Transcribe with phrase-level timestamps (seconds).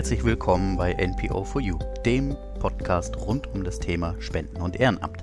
[0.00, 5.22] herzlich willkommen bei NPO4U, dem Podcast rund um das Thema Spenden und Ehrenamt.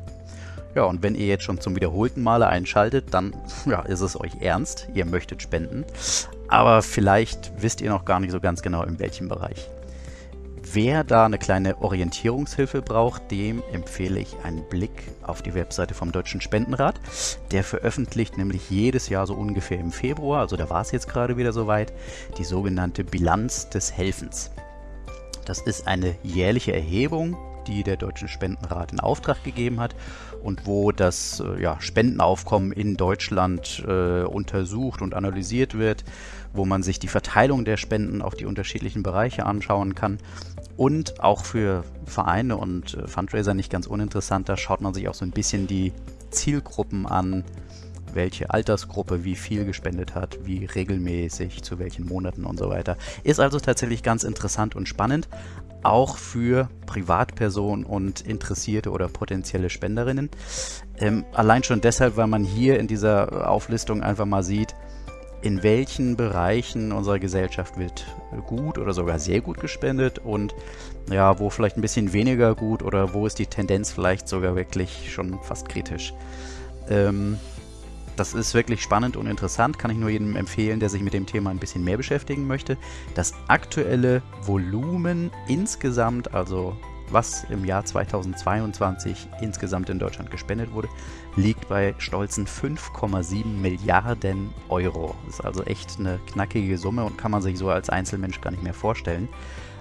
[0.75, 3.33] Ja, und wenn ihr jetzt schon zum wiederholten Male einschaltet, dann
[3.65, 5.83] ja, ist es euch ernst, ihr möchtet spenden,
[6.47, 9.67] aber vielleicht wisst ihr noch gar nicht so ganz genau, in welchem Bereich.
[10.61, 16.11] Wer da eine kleine Orientierungshilfe braucht, dem empfehle ich einen Blick auf die Webseite vom
[16.11, 16.99] Deutschen Spendenrat.
[17.49, 21.35] Der veröffentlicht nämlich jedes Jahr so ungefähr im Februar, also da war es jetzt gerade
[21.35, 21.93] wieder soweit,
[22.37, 24.51] die sogenannte Bilanz des Helfens.
[25.47, 27.37] Das ist eine jährliche Erhebung,
[27.67, 29.95] die der Deutsche Spendenrat in Auftrag gegeben hat
[30.43, 36.03] und wo das äh, ja, Spendenaufkommen in Deutschland äh, untersucht und analysiert wird,
[36.51, 40.17] wo man sich die Verteilung der Spenden auf die unterschiedlichen Bereiche anschauen kann.
[40.75, 45.13] Und auch für Vereine und äh, Fundraiser nicht ganz uninteressant, da schaut man sich auch
[45.15, 45.93] so ein bisschen die
[46.29, 47.45] Zielgruppen an,
[48.17, 52.97] welche Altersgruppe wie viel gespendet hat, wie regelmäßig, zu welchen Monaten und so weiter.
[53.23, 55.29] Ist also tatsächlich ganz interessant und spannend,
[55.83, 60.29] auch für Privatpersonen und interessierte oder potenzielle Spenderinnen.
[60.97, 64.75] Ähm, allein schon deshalb, weil man hier in dieser Auflistung einfach mal sieht,
[65.41, 68.05] in welchen Bereichen unserer Gesellschaft wird
[68.47, 70.55] gut oder sogar sehr gut gespendet und
[71.11, 75.13] ja, wo vielleicht ein bisschen weniger gut oder wo ist die Tendenz vielleicht sogar wirklich
[75.13, 76.13] schon fast kritisch.
[76.89, 77.37] Ähm,
[78.17, 81.25] das ist wirklich spannend und interessant, kann ich nur jedem empfehlen, der sich mit dem
[81.25, 82.77] Thema ein bisschen mehr beschäftigen möchte.
[83.15, 86.75] Das aktuelle Volumen insgesamt, also
[87.09, 90.89] was im Jahr 2022 insgesamt in Deutschland gespendet wurde,
[91.35, 95.15] liegt bei stolzen 5,7 Milliarden Euro.
[95.25, 98.51] Das ist also echt eine knackige Summe und kann man sich so als Einzelmensch gar
[98.51, 99.29] nicht mehr vorstellen.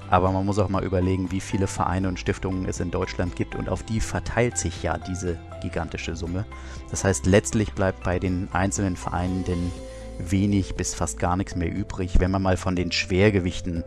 [0.09, 3.57] Aber man muss auch mal überlegen, wie viele Vereine und Stiftungen es in Deutschland gibt
[3.57, 6.45] und auf die verteilt sich ja diese gigantische Summe.
[6.91, 9.71] Das heißt, letztlich bleibt bei den einzelnen Vereinen denn
[10.19, 13.85] wenig bis fast gar nichts mehr übrig, wenn man mal von den Schwergewichten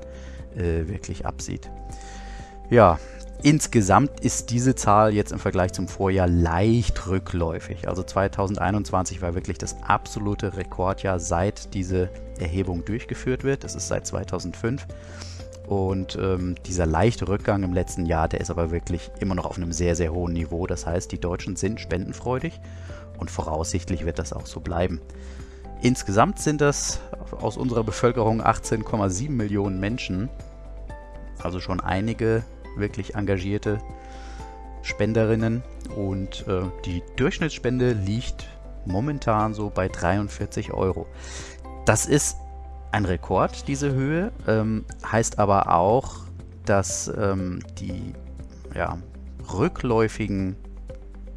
[0.55, 1.69] äh, wirklich absieht.
[2.69, 2.99] Ja,
[3.41, 7.87] Insgesamt ist diese Zahl jetzt im Vergleich zum Vorjahr leicht rückläufig.
[7.87, 13.63] Also 2021 war wirklich das absolute Rekordjahr, seit diese Erhebung durchgeführt wird.
[13.63, 14.85] Das ist seit 2005.
[15.69, 19.57] Und ähm, dieser leichte Rückgang im letzten Jahr, der ist aber wirklich immer noch auf
[19.57, 20.65] einem sehr, sehr hohen Niveau.
[20.65, 22.59] Das heißt, die Deutschen sind spendenfreudig
[23.19, 24.99] und voraussichtlich wird das auch so bleiben.
[25.83, 27.01] Insgesamt sind das
[27.39, 30.29] aus unserer Bevölkerung 18,7 Millionen Menschen.
[31.43, 32.43] Also schon einige
[32.75, 33.77] wirklich engagierte
[34.81, 35.61] Spenderinnen
[35.95, 38.47] und äh, die Durchschnittsspende liegt
[38.85, 41.05] momentan so bei 43 Euro.
[41.85, 42.37] Das ist
[42.91, 46.23] ein Rekord, diese Höhe, ähm, heißt aber auch,
[46.65, 48.13] dass ähm, die
[48.75, 48.97] ja,
[49.53, 50.55] rückläufigen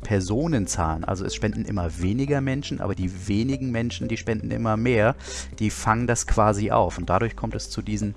[0.02, 5.14] Personenzahlen, also es spenden immer weniger Menschen, aber die wenigen Menschen, die spenden immer mehr,
[5.58, 8.14] die fangen das quasi auf und dadurch kommt es zu diesen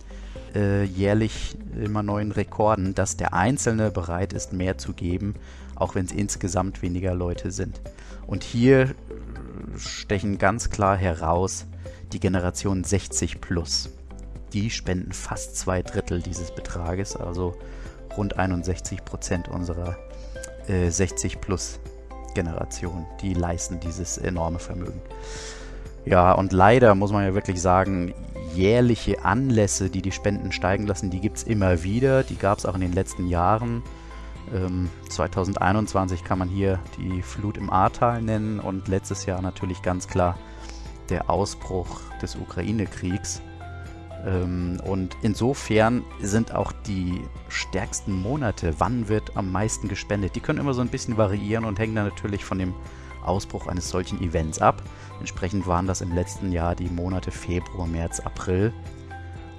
[0.56, 5.36] äh, jährlich immer neuen Rekorden, dass der Einzelne bereit ist, mehr zu geben,
[5.76, 7.82] auch wenn es insgesamt weniger Leute sind.
[8.26, 8.96] Und hier
[9.78, 11.68] stechen ganz klar heraus
[12.14, 13.90] die Generation 60 plus.
[14.54, 17.56] Die spenden fast zwei Drittel dieses Betrages, also
[18.16, 19.98] rund 61 Prozent unserer
[20.68, 21.80] äh, 60 plus
[22.34, 23.06] Generation.
[23.22, 25.02] Die leisten dieses enorme Vermögen.
[26.06, 28.14] Ja, und leider muss man ja wirklich sagen,
[28.54, 32.24] jährliche Anlässe, die die Spenden steigen lassen, die gibt es immer wieder.
[32.24, 33.84] Die gab es auch in den letzten Jahren.
[34.54, 40.08] Ähm, 2021 kann man hier die Flut im Ahrtal nennen und letztes Jahr natürlich ganz
[40.08, 40.38] klar
[41.10, 43.42] der Ausbruch des Ukraine-Kriegs.
[44.26, 50.60] Ähm, und insofern sind auch die stärksten Monate, wann wird am meisten gespendet, die können
[50.60, 52.74] immer so ein bisschen variieren und hängen dann natürlich von dem
[53.24, 54.82] Ausbruch eines solchen Events ab.
[55.20, 58.74] Entsprechend waren das im letzten Jahr die Monate Februar, März, April.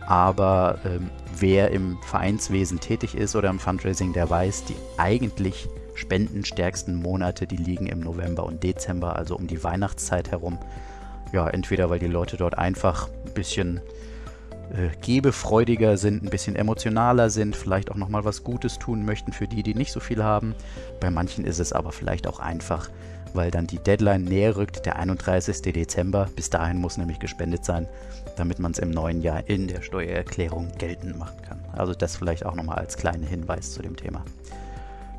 [0.07, 7.03] Aber ähm, wer im Vereinswesen tätig ist oder im Fundraising, der weiß, die eigentlich spendenstärksten
[7.03, 10.59] Monate, die liegen im November und Dezember, also um die Weihnachtszeit herum.
[11.37, 13.83] Ja, entweder weil die Leute dort einfach ein bisschen
[14.73, 19.47] äh, gebefreudiger sind, ein bisschen emotionaler sind, vielleicht auch nochmal was Gutes tun möchten für
[19.47, 20.55] die, die nicht so viel haben.
[20.99, 22.89] Bei manchen ist es aber vielleicht auch einfach,
[23.35, 25.61] weil dann die Deadline näher rückt, der 31.
[25.61, 26.27] Dezember.
[26.35, 27.87] Bis dahin muss nämlich gespendet sein,
[28.37, 31.63] damit man es im neuen Jahr in der Steuererklärung geltend machen kann.
[31.75, 34.25] Also das vielleicht auch nochmal als kleiner Hinweis zu dem Thema.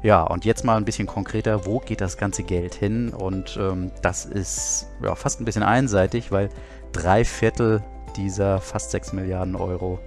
[0.07, 3.09] Ja, und jetzt mal ein bisschen konkreter, wo geht das ganze Geld hin?
[3.09, 6.47] Und ähm, das ist ja, fast ein bisschen einseitig, weil
[6.93, 7.83] drei Viertel
[8.15, 9.99] dieser fast 6 Milliarden Euro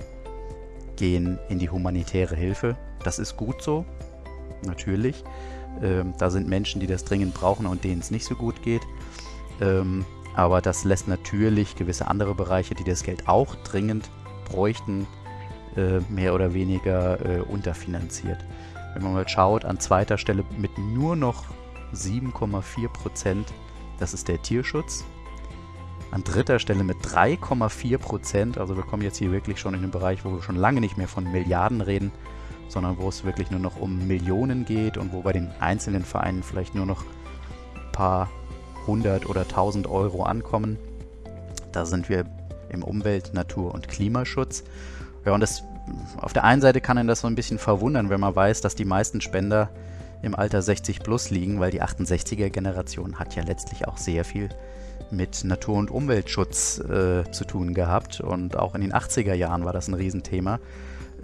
[0.97, 2.79] gehen in die humanitäre Hilfe.
[3.05, 3.85] Das ist gut so,
[4.64, 5.23] natürlich.
[5.82, 8.81] Ähm, da sind Menschen, die das dringend brauchen und denen es nicht so gut geht.
[9.61, 14.08] Ähm, aber das lässt natürlich gewisse andere Bereiche, die das Geld auch dringend
[14.47, 15.06] bräuchten,
[15.76, 18.38] äh, mehr oder weniger äh, unterfinanziert.
[18.94, 21.44] Wenn man mal schaut, an zweiter Stelle mit nur noch
[21.94, 23.52] 7,4 Prozent,
[23.98, 25.04] das ist der Tierschutz.
[26.10, 29.90] An dritter Stelle mit 3,4 Prozent, also wir kommen jetzt hier wirklich schon in den
[29.92, 32.10] Bereich, wo wir schon lange nicht mehr von Milliarden reden,
[32.69, 36.42] sondern wo es wirklich nur noch um Millionen geht und wo bei den einzelnen Vereinen
[36.42, 37.04] vielleicht nur noch
[37.75, 38.28] ein paar
[38.87, 40.78] hundert oder tausend Euro ankommen.
[41.72, 42.25] Da sind wir
[42.70, 44.64] im Umwelt-, Natur- und Klimaschutz.
[45.25, 45.62] Ja, und das
[46.16, 48.75] auf der einen Seite kann einen das so ein bisschen verwundern, wenn man weiß, dass
[48.75, 49.70] die meisten Spender
[50.22, 54.50] im Alter 60 plus liegen, weil die 68er Generation hat ja letztlich auch sehr viel
[55.10, 59.72] mit Natur- und Umweltschutz äh, zu tun gehabt und auch in den 80er Jahren war
[59.72, 60.60] das ein Riesenthema.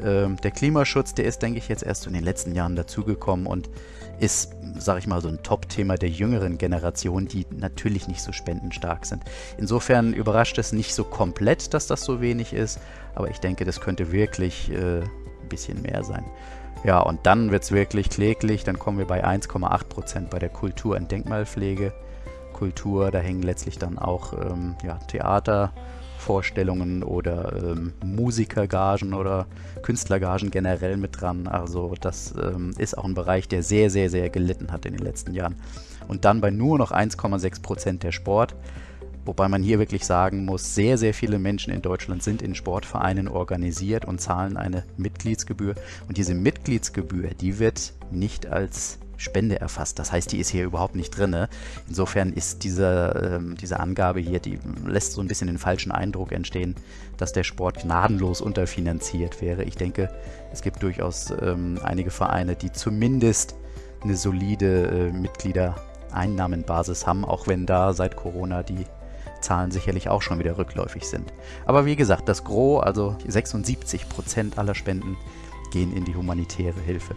[0.02, 3.68] Ähm, der Klimaschutz, der ist, denke ich, jetzt erst in den letzten Jahren dazugekommen und
[4.18, 9.04] ist, sage ich mal, so ein Top-Thema der jüngeren Generation, die natürlich nicht so spendenstark
[9.06, 9.22] sind.
[9.58, 12.80] Insofern überrascht es nicht so komplett, dass das so wenig ist,
[13.14, 16.24] aber ich denke, das könnte wirklich äh, ein bisschen mehr sein.
[16.84, 20.50] Ja, und dann wird es wirklich kläglich, dann kommen wir bei 1,8 Prozent bei der
[20.50, 21.92] Kultur- und Denkmalpflege.
[22.52, 25.72] Kultur, da hängen letztlich dann auch ähm, ja, Theater,
[26.26, 29.46] Vorstellungen oder ähm, Musikergagen oder
[29.82, 31.46] Künstlergagen generell mit dran.
[31.46, 35.04] Also das ähm, ist auch ein Bereich, der sehr, sehr, sehr gelitten hat in den
[35.04, 35.54] letzten Jahren.
[36.08, 38.56] Und dann bei nur noch 1,6 Prozent der Sport.
[39.24, 43.28] Wobei man hier wirklich sagen muss, sehr, sehr viele Menschen in Deutschland sind in Sportvereinen
[43.28, 45.76] organisiert und zahlen eine Mitgliedsgebühr.
[46.08, 49.98] Und diese Mitgliedsgebühr, die wird nicht als Spende erfasst.
[49.98, 51.46] Das heißt, die ist hier überhaupt nicht drin.
[51.88, 56.32] Insofern ist diese, ähm, diese Angabe hier, die lässt so ein bisschen den falschen Eindruck
[56.32, 56.74] entstehen,
[57.16, 59.64] dass der Sport gnadenlos unterfinanziert wäre.
[59.64, 60.10] Ich denke,
[60.52, 63.54] es gibt durchaus ähm, einige Vereine, die zumindest
[64.02, 68.84] eine solide äh, Mitgliedereinnahmenbasis haben, auch wenn da seit Corona die
[69.40, 71.32] Zahlen sicherlich auch schon wieder rückläufig sind.
[71.66, 75.16] Aber wie gesagt, das Gros, also 76 Prozent aller Spenden,
[75.72, 77.14] gehen in die humanitäre Hilfe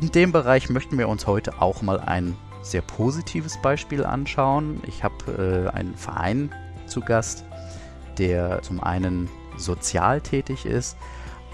[0.00, 4.82] in dem Bereich möchten wir uns heute auch mal ein sehr positives Beispiel anschauen.
[4.86, 6.54] Ich habe äh, einen Verein
[6.86, 7.44] zu Gast,
[8.18, 10.96] der zum einen sozial tätig ist,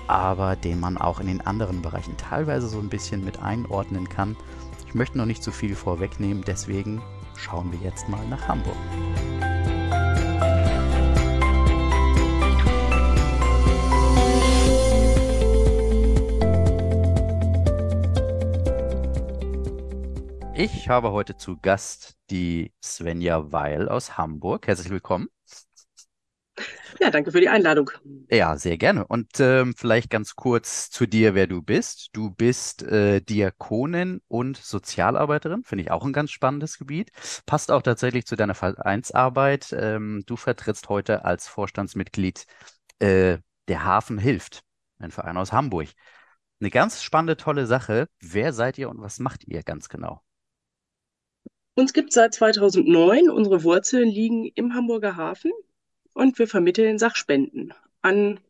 [0.08, 4.36] aber den man auch in den anderen Bereichen teilweise so ein bisschen mit einordnen kann.
[4.88, 7.00] Ich möchte noch nicht zu viel vorwegnehmen, deswegen
[7.36, 8.76] schauen wir jetzt mal nach Hamburg.
[20.54, 24.66] Ich habe heute zu Gast die Svenja Weil aus Hamburg.
[24.66, 25.28] Herzlich willkommen.
[27.00, 27.90] Ja, danke für die Einladung.
[28.30, 29.06] Ja, sehr gerne.
[29.06, 32.10] Und ähm, vielleicht ganz kurz zu dir, wer du bist.
[32.12, 37.10] Du bist äh, Diakonin und Sozialarbeiterin, finde ich auch ein ganz spannendes Gebiet.
[37.46, 39.74] Passt auch tatsächlich zu deiner Vereinsarbeit.
[39.76, 42.44] Ähm, du vertrittst heute als Vorstandsmitglied
[42.98, 43.38] äh,
[43.68, 44.62] der Hafen hilft,
[44.98, 45.88] ein Verein aus Hamburg.
[46.60, 48.06] Eine ganz spannende, tolle Sache.
[48.20, 50.22] Wer seid ihr und was macht ihr ganz genau?
[51.74, 53.30] Uns gibt seit 2009.
[53.30, 55.52] Unsere Wurzeln liegen im Hamburger Hafen
[56.12, 57.72] und wir vermitteln Sachspenden
[58.02, 58.40] an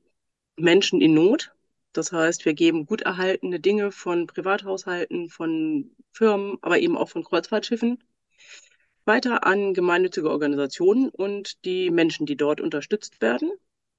[0.56, 1.52] Menschen in Not.
[1.92, 7.22] Das heißt, wir geben gut erhaltene Dinge von Privathaushalten, von Firmen, aber eben auch von
[7.22, 8.02] Kreuzfahrtschiffen
[9.04, 13.50] weiter an gemeinnützige Organisationen und die Menschen, die dort unterstützt werden.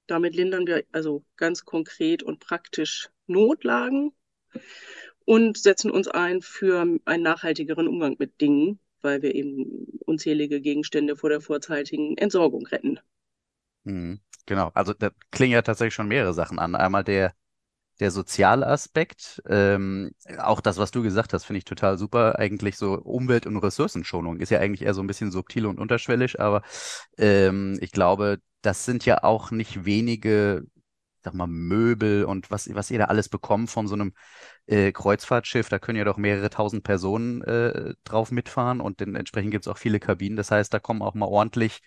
[0.06, 4.12] Damit lindern wir also ganz konkret und praktisch Notlagen
[5.24, 11.16] und setzen uns ein für einen nachhaltigeren Umgang mit Dingen, weil wir eben unzählige Gegenstände
[11.16, 12.98] vor der vorzeitigen Entsorgung retten.
[13.84, 16.74] Mhm, genau, also da klingen ja tatsächlich schon mehrere Sachen an.
[16.74, 17.34] Einmal der,
[18.00, 22.38] der soziale Aspekt, ähm, auch das, was du gesagt hast, finde ich total super.
[22.38, 26.40] Eigentlich so Umwelt- und Ressourcenschonung ist ja eigentlich eher so ein bisschen subtil und unterschwellig,
[26.40, 26.62] aber
[27.18, 30.66] ähm, ich glaube, das sind ja auch nicht wenige
[31.24, 34.12] sag mal, Möbel und was, was ihr da alles bekommt von so einem
[34.66, 35.68] äh, Kreuzfahrtschiff.
[35.68, 39.78] Da können ja doch mehrere tausend Personen äh, drauf mitfahren und entsprechend gibt es auch
[39.78, 40.36] viele Kabinen.
[40.36, 41.80] Das heißt, da kommen auch mal ordentlich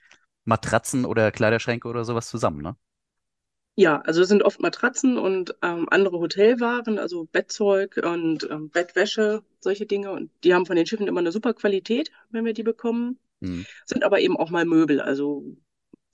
[0.46, 2.76] Matratzen oder Kleiderschränke oder sowas zusammen, ne?
[3.80, 9.44] Ja, also es sind oft Matratzen und ähm, andere Hotelwaren, also Bettzeug und ähm, Bettwäsche,
[9.60, 10.12] solche Dinge.
[10.12, 13.20] Und die haben von den Schiffen immer eine super Qualität, wenn wir die bekommen.
[13.42, 13.68] Hm.
[13.86, 15.44] Sind aber eben auch mal Möbel, also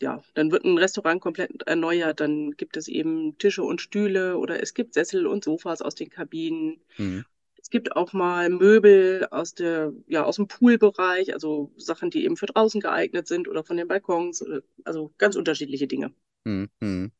[0.03, 4.61] ja, dann wird ein Restaurant komplett erneuert, dann gibt es eben Tische und Stühle oder
[4.61, 6.81] es gibt Sessel und Sofas aus den Kabinen.
[6.97, 7.23] Mhm.
[7.59, 12.35] Es gibt auch mal Möbel aus der, ja, aus dem Poolbereich, also Sachen, die eben
[12.35, 14.45] für draußen geeignet sind oder von den Balkons,
[14.83, 16.11] also ganz unterschiedliche Dinge.
[16.43, 17.11] Mhm.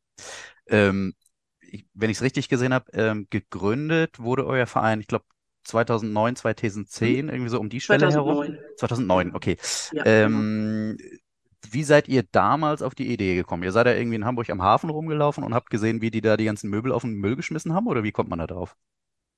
[0.66, 1.14] Ähm,
[1.60, 5.24] ich, wenn ich es richtig gesehen habe, ähm, gegründet wurde euer Verein, ich glaube
[5.64, 7.32] 2009, 2010, mhm.
[7.32, 8.52] irgendwie so um die Schwelle 2009.
[8.52, 8.64] herum.
[8.76, 9.56] 2009, okay.
[9.92, 11.23] Ja, ähm, genau
[11.72, 13.62] wie seid ihr damals auf die Idee gekommen?
[13.62, 16.36] Ihr seid ja irgendwie in Hamburg am Hafen rumgelaufen und habt gesehen, wie die da
[16.36, 18.76] die ganzen Möbel auf den Müll geschmissen haben, oder wie kommt man da drauf?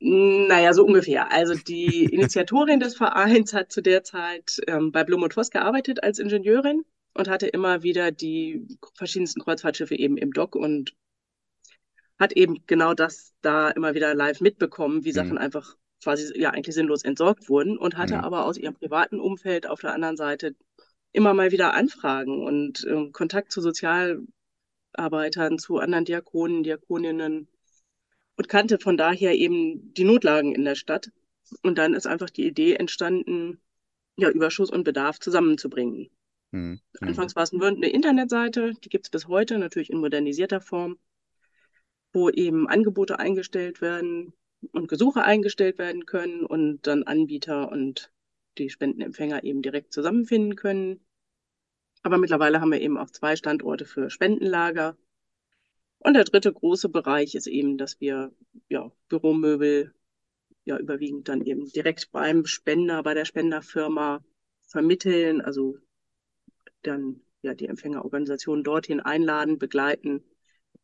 [0.00, 1.30] Naja, so ungefähr.
[1.32, 6.02] Also die Initiatorin des Vereins hat zu der Zeit ähm, bei Blum und Voss gearbeitet
[6.02, 10.94] als Ingenieurin und hatte immer wieder die verschiedensten Kreuzfahrtschiffe eben im Dock und
[12.18, 15.38] hat eben genau das da immer wieder live mitbekommen, wie Sachen Mhm.
[15.38, 18.22] einfach quasi ja eigentlich sinnlos entsorgt wurden und hatte Mhm.
[18.22, 20.54] aber aus ihrem privaten Umfeld auf der anderen Seite
[21.16, 27.48] immer mal wieder Anfragen und ähm, Kontakt zu Sozialarbeitern, zu anderen Diakonen, Diakoninnen
[28.36, 31.10] und kannte von daher eben die Notlagen in der Stadt.
[31.62, 33.60] Und dann ist einfach die Idee entstanden,
[34.16, 36.10] ja, Überschuss und Bedarf zusammenzubringen.
[36.50, 36.80] Mhm.
[37.00, 40.98] Anfangs war es eine Internetseite, die gibt es bis heute, natürlich in modernisierter Form,
[42.12, 44.32] wo eben Angebote eingestellt werden
[44.72, 48.10] und Gesuche eingestellt werden können und dann Anbieter und
[48.58, 51.00] die Spendenempfänger eben direkt zusammenfinden können.
[52.06, 54.96] Aber mittlerweile haben wir eben auch zwei Standorte für Spendenlager.
[55.98, 58.30] Und der dritte große Bereich ist eben, dass wir
[58.68, 59.92] ja, Büromöbel
[60.64, 64.24] ja überwiegend dann eben direkt beim Spender, bei der Spenderfirma
[64.68, 65.78] vermitteln, also
[66.82, 70.22] dann ja die Empfängerorganisationen dorthin einladen, begleiten,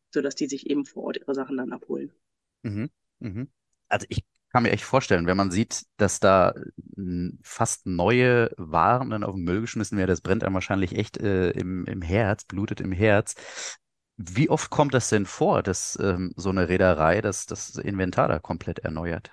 [0.09, 2.11] sodass die sich eben vor Ort ihre Sachen dann abholen.
[2.63, 2.89] Mhm.
[3.19, 3.47] Mhm.
[3.87, 6.53] Also ich kann mir echt vorstellen, wenn man sieht, dass da
[6.97, 11.17] n- fast neue Waren dann auf den Müll geschmissen werden, das brennt einem wahrscheinlich echt
[11.17, 13.35] äh, im, im Herz, blutet im Herz.
[14.17, 18.39] Wie oft kommt das denn vor, dass ähm, so eine Reederei das, das Inventar da
[18.39, 19.31] komplett erneuert?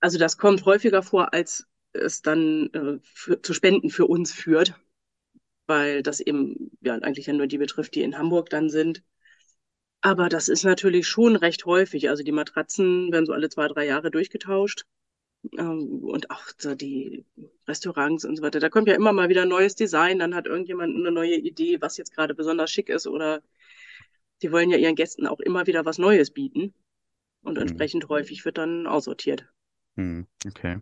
[0.00, 4.74] Also das kommt häufiger vor, als es dann äh, für, zu Spenden für uns führt,
[5.66, 9.02] weil das eben ja eigentlich ja nur die betrifft, die in Hamburg dann sind.
[10.04, 12.10] Aber das ist natürlich schon recht häufig.
[12.10, 14.84] Also die Matratzen werden so alle zwei, drei Jahre durchgetauscht.
[15.56, 17.24] Ähm, und auch so die
[17.66, 18.60] Restaurants und so weiter.
[18.60, 20.18] Da kommt ja immer mal wieder neues Design.
[20.18, 23.06] Dann hat irgendjemand eine neue Idee, was jetzt gerade besonders schick ist.
[23.06, 23.40] Oder
[24.42, 26.74] die wollen ja ihren Gästen auch immer wieder was Neues bieten.
[27.42, 27.62] Und Mhm.
[27.62, 29.46] entsprechend häufig wird dann aussortiert.
[29.96, 30.26] Mhm.
[30.46, 30.80] Okay.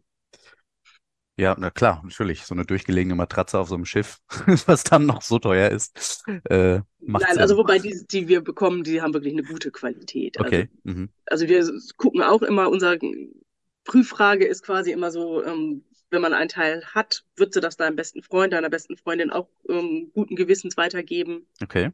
[1.37, 2.45] Ja, na klar, natürlich.
[2.45, 4.19] So eine durchgelegene Matratze auf so einem Schiff,
[4.67, 7.57] was dann noch so teuer ist, äh, macht Nein, also Sinn.
[7.57, 10.39] wobei die, die wir bekommen, die haben wirklich eine gute Qualität.
[10.39, 10.69] Also, Okay.
[10.85, 11.09] Mhm.
[11.27, 12.99] also wir gucken auch immer, unsere
[13.85, 17.97] Prüffrage ist quasi immer so, ähm, wenn man ein Teil hat, würdest du das deinem
[17.97, 21.47] besten Freund, deiner besten Freundin auch ähm, guten Gewissens weitergeben?
[21.63, 21.91] Okay.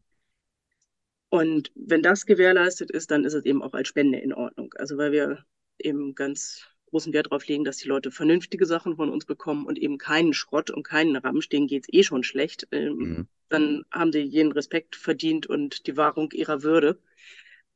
[1.31, 4.73] Und wenn das gewährleistet ist, dann ist es eben auch als Spende in Ordnung.
[4.79, 5.45] Also weil wir
[5.79, 9.79] eben ganz großen Wert darauf legen, dass die Leute vernünftige Sachen von uns bekommen und
[9.79, 12.69] eben keinen Schrott und keinen Ramsch, denen geht's eh schon schlecht.
[12.73, 13.29] Ähm, Mhm.
[13.49, 17.01] dann haben sie jenen Respekt verdient und die Wahrung ihrer Würde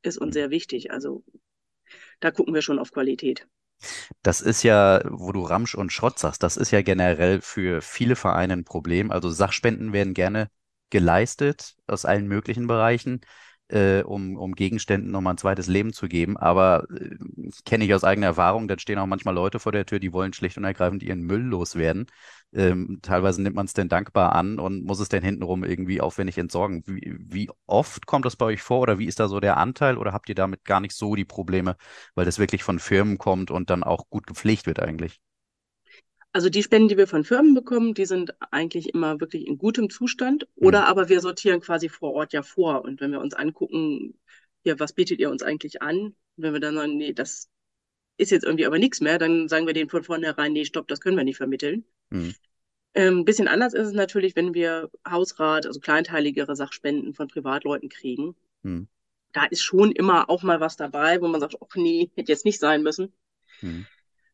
[0.02, 0.34] ist uns Mhm.
[0.34, 0.92] sehr wichtig.
[0.92, 1.24] Also
[2.20, 3.46] da gucken wir schon auf Qualität.
[4.22, 8.16] Das ist ja, wo du Ramsch und Schrott sagst, das ist ja generell für viele
[8.16, 9.10] Vereine ein Problem.
[9.10, 10.48] Also Sachspenden werden gerne
[10.90, 13.20] geleistet aus allen möglichen Bereichen,
[13.72, 16.36] äh, um, um Gegenständen nochmal ein zweites Leben zu geben.
[16.36, 17.16] Aber äh,
[17.64, 20.32] kenne ich aus eigener Erfahrung, dann stehen auch manchmal Leute vor der Tür, die wollen
[20.32, 22.06] schlicht und ergreifend ihren Müll loswerden.
[22.52, 26.36] Ähm, teilweise nimmt man es denn dankbar an und muss es dann hintenrum irgendwie aufwendig
[26.38, 26.82] entsorgen.
[26.86, 29.96] Wie, wie oft kommt das bei euch vor oder wie ist da so der Anteil
[29.96, 31.76] oder habt ihr damit gar nicht so die Probleme,
[32.14, 35.20] weil das wirklich von Firmen kommt und dann auch gut gepflegt wird eigentlich?
[36.34, 39.90] Also die Spenden, die wir von Firmen bekommen, die sind eigentlich immer wirklich in gutem
[39.90, 40.46] Zustand.
[40.56, 42.84] Oder aber wir sortieren quasi vor Ort ja vor.
[42.84, 44.18] Und wenn wir uns angucken,
[44.64, 46.14] ja, was bietet ihr uns eigentlich an?
[46.36, 47.48] Wenn wir dann sagen, nee, das
[48.18, 51.00] ist jetzt irgendwie aber nichts mehr, dann sagen wir denen von vornherein, nee, stopp, das
[51.00, 51.84] können wir nicht vermitteln.
[52.12, 52.30] hm,
[52.94, 57.88] Ähm, ein bisschen anders ist es natürlich, wenn wir Hausrat, also kleinteiligere Sachspenden von Privatleuten
[57.90, 58.34] kriegen.
[58.64, 58.82] hm,
[59.32, 62.46] Da ist schon immer auch mal was dabei, wo man sagt, ach nee, hätte jetzt
[62.46, 63.12] nicht sein müssen.
[63.62, 63.82] hm,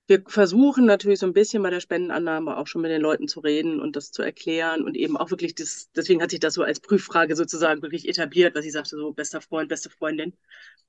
[0.08, 3.40] Wir versuchen natürlich so ein bisschen bei der Spendenannahme auch schon mit den Leuten zu
[3.40, 6.62] reden und das zu erklären und eben auch wirklich das, deswegen hat sich das so
[6.62, 10.32] als Prüffrage sozusagen wirklich etabliert, was ich sagte, so bester Freund, beste Freundin.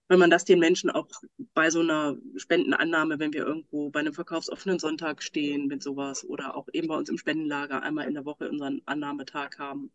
[0.07, 1.05] Wenn man das den Menschen auch
[1.53, 6.55] bei so einer Spendenannahme, wenn wir irgendwo bei einem verkaufsoffenen Sonntag stehen mit sowas oder
[6.55, 9.91] auch eben bei uns im Spendenlager einmal in der Woche unseren Annahmetag haben,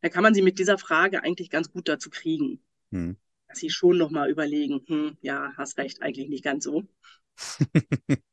[0.00, 3.16] dann kann man sie mit dieser Frage eigentlich ganz gut dazu kriegen, hm.
[3.46, 6.82] dass sie schon nochmal überlegen, hm, ja, hast recht, eigentlich nicht ganz so.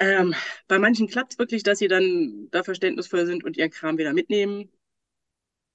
[0.00, 0.34] Ähm,
[0.66, 4.12] bei manchen klappt es wirklich, dass sie dann da verständnisvoll sind und ihren Kram wieder
[4.12, 4.70] mitnehmen.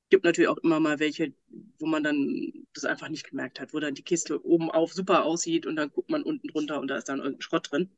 [0.09, 1.33] Gibt natürlich auch immer mal welche,
[1.79, 5.25] wo man dann das einfach nicht gemerkt hat, wo dann die Kiste oben auf super
[5.25, 7.89] aussieht und dann guckt man unten drunter und da ist dann irgendein Schrott drin.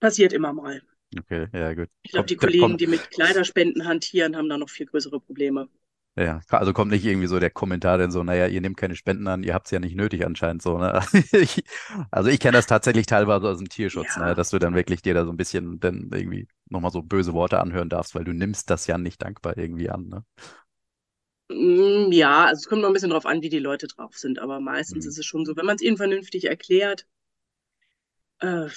[0.00, 0.82] Passiert immer mal.
[1.18, 1.88] Okay, ja gut.
[2.02, 5.68] Ich glaube, die Kollegen, kommt, die mit Kleiderspenden hantieren, haben da noch viel größere Probleme.
[6.14, 9.26] Ja, also kommt nicht irgendwie so der Kommentar denn so, naja, ihr nehmt keine Spenden
[9.28, 11.00] an, ihr habt es ja nicht nötig anscheinend so, ne?
[12.10, 14.34] Also ich kenne das tatsächlich teilweise aus dem Tierschutz, ne?
[14.34, 17.32] Ja, Dass du dann wirklich dir da so ein bisschen dann irgendwie nochmal so böse
[17.32, 20.22] Worte anhören darfst, weil du nimmst das ja nicht dankbar irgendwie an, ne?
[21.50, 24.38] Mm, ja, also es kommt noch ein bisschen drauf an, wie die Leute drauf sind,
[24.40, 27.06] aber meistens Hm, ist es schon so, wenn man es ihnen vernünftig erklärt,
[28.40, 28.68] äh,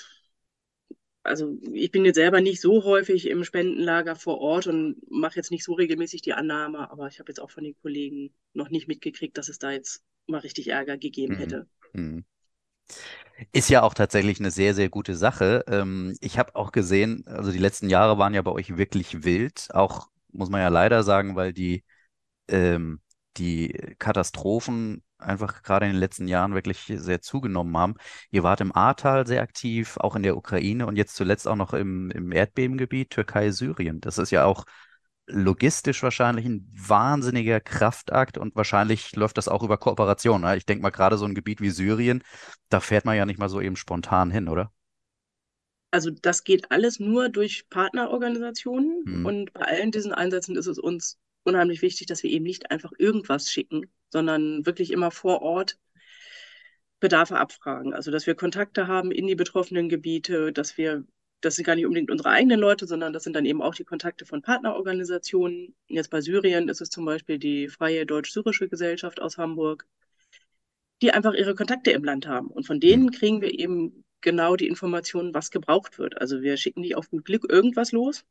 [1.26, 5.52] also ich bin jetzt selber nicht so häufig im Spendenlager vor Ort und mache jetzt
[5.52, 8.88] nicht so regelmäßig die Annahme, aber ich habe jetzt auch von den Kollegen noch nicht
[8.88, 11.68] mitgekriegt, dass es da jetzt mal richtig Ärger gegeben hm, hätte.
[11.94, 12.26] hm.
[13.52, 15.66] Ist ja auch tatsächlich eine sehr, sehr gute Sache.
[15.68, 19.68] Ähm, ich habe auch gesehen, also die letzten Jahre waren ja bei euch wirklich wild.
[19.74, 21.84] Auch, muss man ja leider sagen, weil die,
[22.48, 23.02] ähm,
[23.38, 27.96] die Katastrophen einfach gerade in den letzten Jahren wirklich sehr zugenommen haben.
[28.32, 31.74] Ihr wart im Ahrtal sehr aktiv, auch in der Ukraine und jetzt zuletzt auch noch
[31.74, 34.02] im, im Erdbebengebiet Türkei, Syrien.
[34.02, 34.66] Das ist ja auch
[35.28, 40.42] logistisch wahrscheinlich ein wahnsinniger Kraftakt und wahrscheinlich läuft das auch über Kooperation.
[40.42, 40.58] Ne?
[40.58, 42.24] Ich denke mal, gerade so ein Gebiet wie Syrien,
[42.70, 44.72] da fährt man ja nicht mal so eben spontan hin, oder?
[45.92, 50.78] Also das geht alles nur durch Partnerorganisationen Hm, und bei allen diesen Einsätzen ist es
[50.78, 55.78] uns unheimlich wichtig, dass wir eben nicht einfach irgendwas schicken, sondern wirklich immer vor Ort
[57.02, 57.94] Bedarfe abfragen.
[57.94, 61.04] Also dass wir Kontakte haben in die betroffenen Gebiete, dass wir,
[61.42, 63.84] das sind gar nicht unbedingt unsere eigenen Leute, sondern das sind dann eben auch die
[63.84, 65.76] Kontakte von Partnerorganisationen.
[65.88, 69.86] Jetzt bei Syrien ist es zum Beispiel die Freie Deutsch-Syrische Gesellschaft aus Hamburg,
[71.02, 72.48] die einfach ihre Kontakte im Land haben.
[72.48, 76.22] Und von denen kriegen wir eben genau die Informationen, was gebraucht wird.
[76.22, 78.24] Also wir schicken nicht auf gut Glück irgendwas los,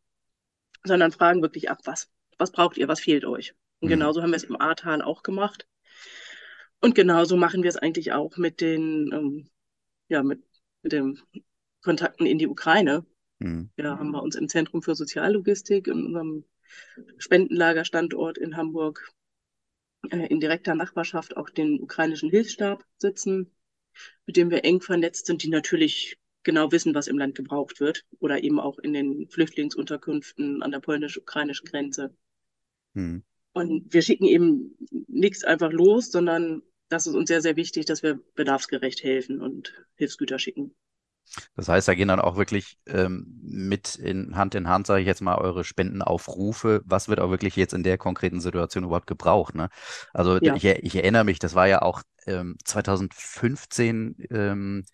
[0.82, 3.54] sondern fragen wirklich ab, was, was braucht ihr, was fehlt euch.
[3.80, 5.66] Und hm, genauso haben wir es im Ahrtal auch gemacht.
[6.84, 9.48] Und genauso machen wir es eigentlich auch mit den, ähm,
[10.08, 10.42] ja, mit,
[10.82, 11.18] mit den
[11.80, 13.06] Kontakten in die Ukraine.
[13.40, 16.44] hm, Wir haben bei uns im Zentrum für Soziallogistik in unserem
[17.16, 19.10] Spendenlagerstandort in Hamburg
[20.10, 23.50] äh, in direkter Nachbarschaft auch den ukrainischen Hilfsstab sitzen,
[24.26, 28.04] mit dem wir eng vernetzt sind, die natürlich genau wissen, was im Land gebraucht wird
[28.18, 32.14] oder eben auch in den Flüchtlingsunterkünften an der polnisch-ukrainischen Grenze.
[32.92, 33.22] hm.
[33.54, 36.60] Und wir schicken eben nichts einfach los, sondern
[36.94, 40.74] das ist uns sehr, sehr wichtig, dass wir bedarfsgerecht helfen und Hilfsgüter schicken.
[41.56, 45.06] Das heißt, da gehen dann auch wirklich ähm, mit in Hand in Hand, sage ich
[45.06, 46.82] jetzt mal, eure Spendenaufrufe.
[46.84, 49.54] Was wird auch wirklich jetzt in der konkreten Situation überhaupt gebraucht?
[49.54, 49.68] Ne?
[50.12, 54.84] Also Ja, ich, ich erinnere mich, das war ja auch ähm, 2015 ähm,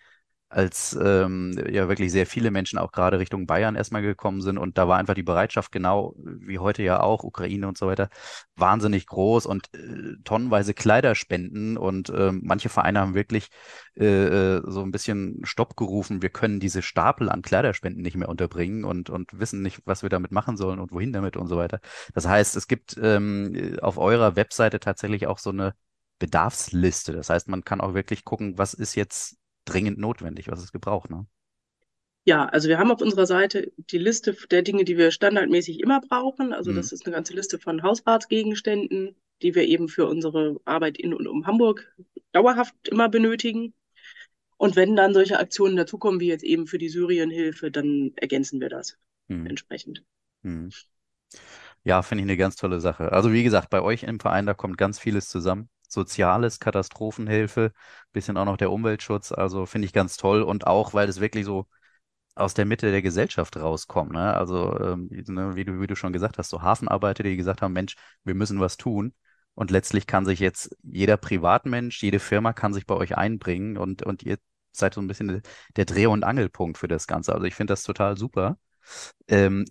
[0.51, 4.79] als ähm, ja wirklich sehr viele Menschen auch gerade Richtung Bayern erstmal gekommen sind und
[4.79, 8.09] da war einfach die Bereitschaft, genau wie heute ja auch, Ukraine und so weiter,
[8.57, 13.49] wahnsinnig groß und äh, tonnenweise Kleiderspenden und ähm, manche Vereine haben wirklich
[13.97, 18.29] äh, äh, so ein bisschen Stopp gerufen, wir können diese Stapel an Kleiderspenden nicht mehr
[18.29, 21.57] unterbringen und, und wissen nicht, was wir damit machen sollen und wohin damit und so
[21.57, 21.81] weiter.
[22.13, 25.75] Das heißt, es gibt ähm, auf eurer Webseite tatsächlich auch so eine
[26.19, 27.13] Bedarfsliste.
[27.13, 29.40] Das heißt, man kann auch wirklich gucken, was ist jetzt
[29.71, 31.27] dringend notwendig, was es gebraucht, ne?
[32.25, 36.01] ja, also wir haben auf unserer Seite die Liste der Dinge, die wir standardmäßig immer
[36.01, 36.53] brauchen.
[36.53, 40.99] Also Hm, das ist eine ganze Liste von Hausratsgegenständen, die wir eben für unsere Arbeit
[40.99, 41.93] in und um Hamburg
[42.33, 43.75] dauerhaft immer benötigen.
[44.59, 48.69] Und wenn dann solche Aktionen dazukommen, wie jetzt eben für die Syrienhilfe, dann ergänzen wir
[48.69, 50.05] das hm, entsprechend.
[50.43, 50.71] hm.
[51.85, 53.13] Ja, finde ich eine ganz tolle Sache.
[53.13, 55.69] Also wie gesagt, bei euch im Verein, da kommt ganz vieles zusammen.
[55.93, 57.73] Soziales, Katastrophenhilfe,
[58.13, 59.33] bisschen auch noch der Umweltschutz.
[59.33, 61.67] Also finde ich ganz toll und auch, weil es wirklich so
[62.35, 64.13] aus der Mitte der Gesellschaft rauskommt.
[64.13, 64.35] Ne?
[64.35, 67.73] Also ähm, ne, wie du, wie du schon gesagt hast, so Hafenarbeiter, die gesagt haben,
[67.73, 69.15] Mensch, wir müssen was tun.
[69.55, 74.03] Und letztlich kann sich jetzt jeder Privatmensch, jede Firma kann sich bei euch einbringen und,
[74.03, 74.39] und ihr
[74.73, 75.43] seid so ein bisschen
[75.77, 77.35] der Dreh- und Angelpunkt für das Ganze.
[77.35, 78.57] Also ich finde das total super.
[79.29, 79.65] Ähm,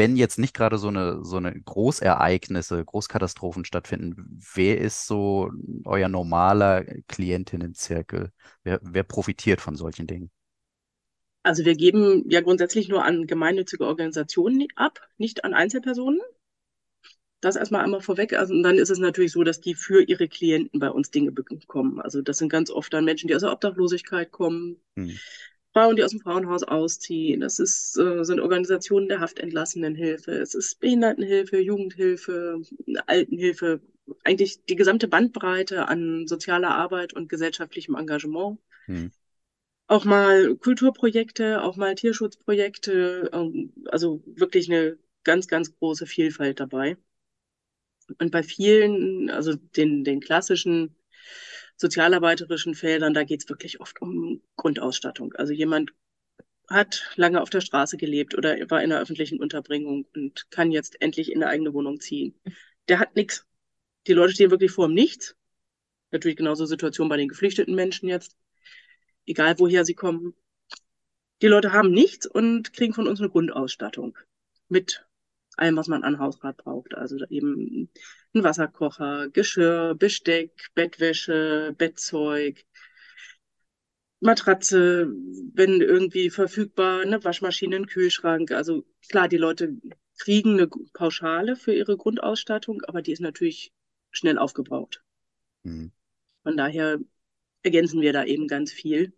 [0.00, 5.50] wenn jetzt nicht gerade so eine, so eine Großereignisse, Großkatastrophen stattfinden, wer ist so
[5.84, 8.32] euer normaler Klientinnenzirkel?
[8.64, 10.30] Wer, wer profitiert von solchen Dingen?
[11.42, 16.20] Also wir geben ja grundsätzlich nur an gemeinnützige Organisationen ab, nicht an Einzelpersonen.
[17.42, 18.32] Das erstmal einmal vorweg.
[18.32, 21.30] Also, und dann ist es natürlich so, dass die für ihre Klienten bei uns Dinge
[21.30, 22.00] bekommen.
[22.00, 25.20] Also das sind ganz oft dann Menschen, die aus der Obdachlosigkeit kommen, Hm,
[25.72, 27.40] Frauen, die aus dem Frauenhaus ausziehen.
[27.40, 30.32] Das ist, äh, sind Organisationen der Haftentlassenenhilfe.
[30.32, 32.62] Es ist Behindertenhilfe, Jugendhilfe,
[33.06, 33.80] Altenhilfe.
[34.24, 38.58] Eigentlich die gesamte Bandbreite an sozialer Arbeit und gesellschaftlichem Engagement.
[38.88, 39.10] hm,
[39.88, 43.30] Auch mal Kulturprojekte, auch mal Tierschutzprojekte.
[43.32, 46.96] ähm, Also wirklich eine ganz, ganz große Vielfalt dabei.
[48.18, 50.94] Und bei vielen, also den, den klassischen
[51.80, 55.32] sozialarbeiterischen Feldern, da geht es wirklich oft um Grundausstattung.
[55.32, 55.92] Also jemand
[56.68, 61.00] hat lange auf der Straße gelebt oder war in einer öffentlichen Unterbringung und kann jetzt
[61.00, 62.38] endlich in eine eigene Wohnung ziehen.
[62.88, 63.46] Der hat nichts.
[64.06, 65.36] Die Leute stehen wirklich vor dem Nichts.
[66.10, 68.36] Natürlich genauso Situation bei den geflüchteten Menschen jetzt.
[69.26, 70.34] Egal woher sie kommen.
[71.40, 74.18] Die Leute haben nichts und kriegen von uns eine Grundausstattung.
[74.68, 75.06] Mit
[75.60, 76.94] allem, was man an Hausrat braucht.
[76.94, 77.90] Also eben
[78.34, 82.64] ein Wasserkocher, Geschirr, Besteck, Bettwäsche, Bettzeug,
[84.20, 85.10] Matratze,
[85.54, 88.50] wenn irgendwie verfügbar, eine Waschmaschine, ein Kühlschrank.
[88.52, 89.76] Also klar, die Leute
[90.18, 93.72] kriegen eine Pauschale für ihre Grundausstattung, aber die ist natürlich
[94.10, 95.02] schnell aufgebraucht.
[95.62, 95.92] Mhm.
[96.42, 96.98] Von daher
[97.62, 99.12] ergänzen wir da eben ganz viel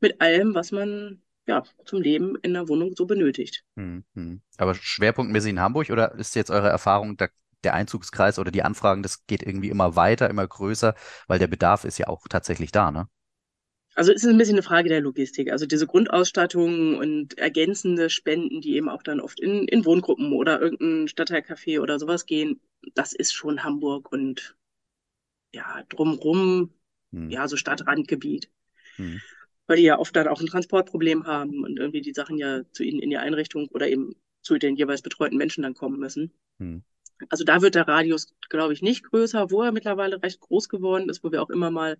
[0.00, 3.64] mit allem, was man ja, zum Leben in der Wohnung so benötigt.
[3.74, 4.40] Mhm.
[4.56, 7.30] Aber schwerpunktmäßig in Hamburg oder ist jetzt eure Erfahrung, der,
[7.64, 10.94] der Einzugskreis oder die Anfragen, das geht irgendwie immer weiter, immer größer,
[11.26, 13.08] weil der Bedarf ist ja auch tatsächlich da, ne?
[13.96, 15.52] Also es ist ein bisschen eine Frage der Logistik.
[15.52, 20.60] Also diese Grundausstattung und ergänzende Spenden, die eben auch dann oft in, in Wohngruppen oder
[20.60, 22.60] irgendein Stadtteilcafé oder sowas gehen,
[22.94, 24.56] das ist schon Hamburg und
[25.52, 26.72] ja, drumrum,
[27.12, 27.30] hm.
[27.30, 28.50] ja, so Stadtrandgebiet.
[28.96, 29.20] Hm.
[29.66, 32.82] Weil die ja oft dann auch ein Transportproblem haben und irgendwie die Sachen ja zu
[32.82, 36.32] ihnen in die Einrichtung oder eben zu den jeweils betreuten Menschen dann kommen müssen.
[36.58, 36.82] Hm.
[37.30, 41.08] Also da wird der Radius, glaube ich, nicht größer, wo er mittlerweile recht groß geworden
[41.08, 41.96] ist, wo wir auch immer mal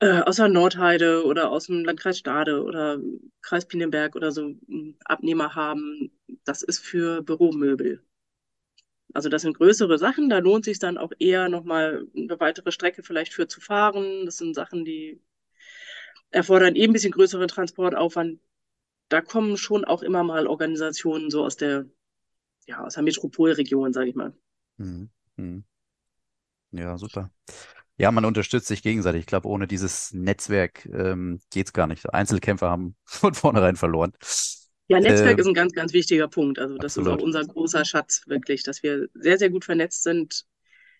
[0.00, 3.00] äh, aus der Nordheide oder aus dem Landkreis Stade oder
[3.42, 4.54] Kreis Pinenberg oder so
[5.04, 6.10] Abnehmer haben.
[6.44, 8.02] Das ist für Büromöbel.
[9.12, 13.02] Also das sind größere Sachen, da lohnt sich dann auch eher nochmal eine weitere Strecke
[13.02, 14.26] vielleicht für zu fahren.
[14.26, 15.20] Das sind Sachen, die
[16.34, 18.40] erfordern eben ein bisschen größeren Transportaufwand.
[19.08, 21.86] Da kommen schon auch immer mal Organisationen so aus der,
[22.66, 24.34] ja, aus der Metropolregion, sage ich mal.
[24.76, 25.10] Mhm.
[25.36, 25.64] Mhm.
[26.72, 27.30] Ja, super.
[27.96, 29.20] Ja, man unterstützt sich gegenseitig.
[29.20, 32.12] Ich glaube, ohne dieses Netzwerk ähm, geht es gar nicht.
[32.12, 34.12] Einzelkämpfer haben von vornherein verloren.
[34.88, 36.58] Ja, Netzwerk äh, ist ein ganz, ganz wichtiger Punkt.
[36.58, 37.18] Also das absolut.
[37.18, 40.44] ist auch unser großer Schatz, wirklich, dass wir sehr, sehr gut vernetzt sind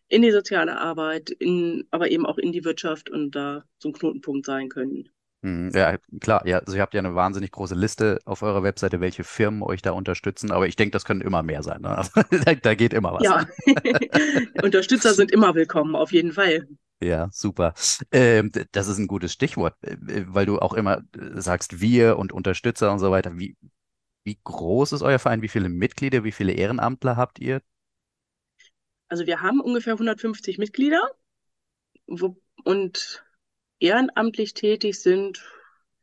[0.08, 3.92] in die soziale Arbeit, in, aber eben auch in die Wirtschaft und da so ein
[3.92, 5.08] Knotenpunkt sein können.
[5.44, 6.46] Hm, ja, klar.
[6.46, 9.82] Ja, also ihr habt ja eine wahnsinnig große Liste auf eurer Webseite, welche Firmen euch
[9.82, 10.50] da unterstützen.
[10.50, 11.82] Aber ich denke, das können immer mehr sein.
[11.82, 11.90] Ne?
[11.90, 12.12] Also,
[12.62, 13.22] da, geht immer was.
[13.22, 13.46] Ja,
[14.62, 16.66] Unterstützer sind immer willkommen, auf jeden Fall.
[17.02, 17.74] Ja, super.
[18.10, 22.16] Ähm, das ist ein gutes Stichwort, äh, äh, weil du auch immer äh, sagst, wir
[22.16, 23.36] und Unterstützer und so weiter.
[23.36, 23.54] Wie,
[24.24, 25.42] wie groß ist euer Verein?
[25.42, 27.60] Wie viele Mitglieder, wie viele Ehrenamtler habt ihr?
[29.08, 31.02] Also wir haben ungefähr 150 Mitglieder
[32.06, 33.24] und
[33.80, 35.44] ehrenamtlich tätig sind,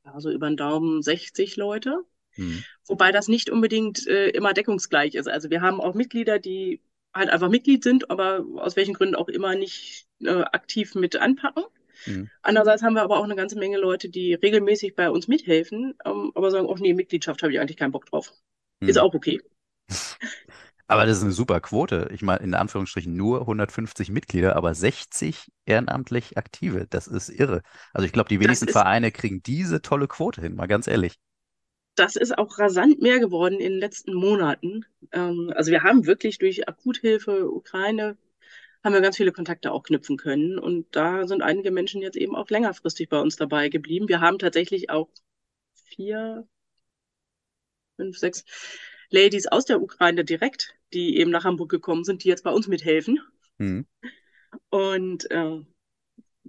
[0.03, 2.03] also über den Daumen 60 Leute.
[2.31, 2.63] Hm.
[2.87, 5.27] Wobei das nicht unbedingt äh, immer deckungsgleich ist.
[5.27, 6.81] Also wir haben auch Mitglieder, die
[7.13, 11.63] halt einfach Mitglied sind, aber aus welchen Gründen auch immer nicht äh, aktiv mit anpacken.
[12.05, 12.29] Mhm.
[12.41, 16.31] Andererseits haben wir aber auch eine ganze Menge Leute, die regelmäßig bei uns mithelfen, ähm,
[16.35, 18.33] aber sagen, oh nee, Mitgliedschaft habe ich eigentlich keinen Bock drauf.
[18.79, 18.89] Mhm.
[18.89, 19.41] Ist auch okay.
[20.91, 22.09] Aber das ist eine super Quote.
[22.11, 26.85] Ich meine, in Anführungsstrichen nur 150 Mitglieder, aber 60 ehrenamtlich Aktive.
[26.89, 27.61] Das ist irre.
[27.93, 31.17] Also ich glaube, die wenigsten Vereine kriegen diese tolle Quote hin, mal ganz ehrlich
[31.95, 34.85] das ist auch rasant mehr geworden in den letzten Monaten.
[35.11, 38.17] Ähm, also wir haben wirklich durch Akuthilfe Ukraine
[38.83, 40.57] haben wir ganz viele Kontakte auch knüpfen können.
[40.57, 44.07] Und da sind einige Menschen jetzt eben auch längerfristig bei uns dabei geblieben.
[44.07, 45.09] Wir haben tatsächlich auch
[45.85, 46.47] vier,
[47.97, 48.45] fünf, sechs
[49.09, 52.67] Ladies aus der Ukraine direkt, die eben nach Hamburg gekommen sind, die jetzt bei uns
[52.67, 53.19] mithelfen.
[53.57, 53.85] Mhm.
[54.69, 55.61] Und äh,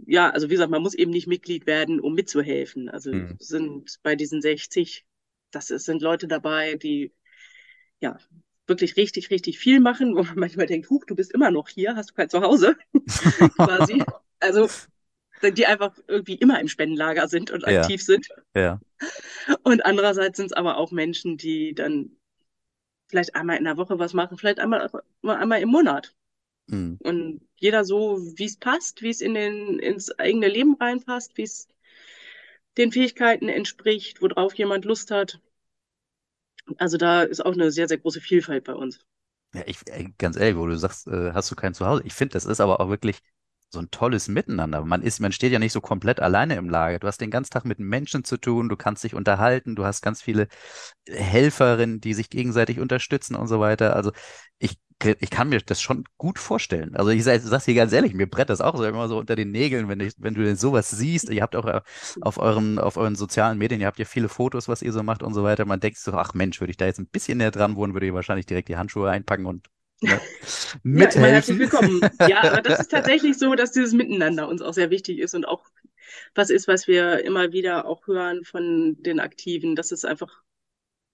[0.07, 2.89] ja, also wie gesagt, man muss eben nicht Mitglied werden, um mitzuhelfen.
[2.89, 3.37] Also mhm.
[3.39, 5.05] sind bei diesen 60
[5.53, 7.13] das ist, sind Leute dabei, die
[8.01, 8.19] ja
[8.67, 11.95] wirklich richtig, richtig viel machen, wo man manchmal denkt, huch, du bist immer noch hier,
[11.95, 12.77] hast du kein Zuhause
[13.57, 14.03] quasi.
[14.41, 14.69] Also
[15.43, 17.81] die einfach irgendwie immer im Spendenlager sind und ja.
[17.81, 18.29] aktiv sind.
[18.55, 18.81] Ja.
[19.65, 22.17] Und andererseits sind es aber auch Menschen, die dann
[23.13, 24.91] vielleicht einmal in der Woche was machen, vielleicht einmal,
[25.23, 26.15] einmal im Monat.
[26.67, 26.97] Mhm.
[27.01, 31.43] Und jeder so, wie es passt, wie es in den, ins eigene Leben reinpasst, wie
[31.43, 31.69] es
[32.79, 35.41] den Fähigkeiten entspricht, worauf jemand Lust hat.
[36.79, 39.05] Also da ist auch eine sehr, sehr große Vielfalt bei uns.
[39.55, 39.81] Ja, ich,
[40.17, 42.03] ganz ehrlich, wo du sagst, äh, hast du kein Zuhause.
[42.07, 43.19] Ich finde, das ist aber auch wirklich
[43.73, 44.85] so ein tolles Miteinander.
[44.85, 46.99] Man ist, man steht ja nicht so komplett alleine im Lager.
[46.99, 50.03] Du hast den ganzen Tag mit Menschen zu tun, du kannst dich unterhalten, du hast
[50.03, 50.49] ganz viele
[51.09, 53.97] Helferinnen, die sich gegenseitig unterstützen und so weiter.
[53.97, 54.13] Also
[54.59, 56.95] ich ich kann mir das schon gut vorstellen.
[56.95, 59.51] Also ich sage dir ganz ehrlich, mir brett das auch so immer so unter den
[59.51, 61.29] Nägeln, wenn, ich, wenn du denn sowas siehst.
[61.31, 61.81] Ihr habt auch äh,
[62.21, 65.23] auf euren, auf euren sozialen Medien, ihr habt ja viele Fotos, was ihr so macht
[65.23, 65.65] und so weiter.
[65.65, 68.07] Man denkt so, ach Mensch, würde ich da jetzt ein bisschen näher dran wohnen, würde
[68.07, 69.69] ich wahrscheinlich direkt die Handschuhe einpacken und
[70.03, 70.21] ne,
[70.83, 71.23] mithelfen.
[71.23, 72.01] Ja, herzlich willkommen.
[72.29, 75.47] Ja, aber das ist tatsächlich so, dass dieses Miteinander uns auch sehr wichtig ist und
[75.47, 75.65] auch
[76.35, 80.43] was ist, was wir immer wieder auch hören von den Aktiven, dass es einfach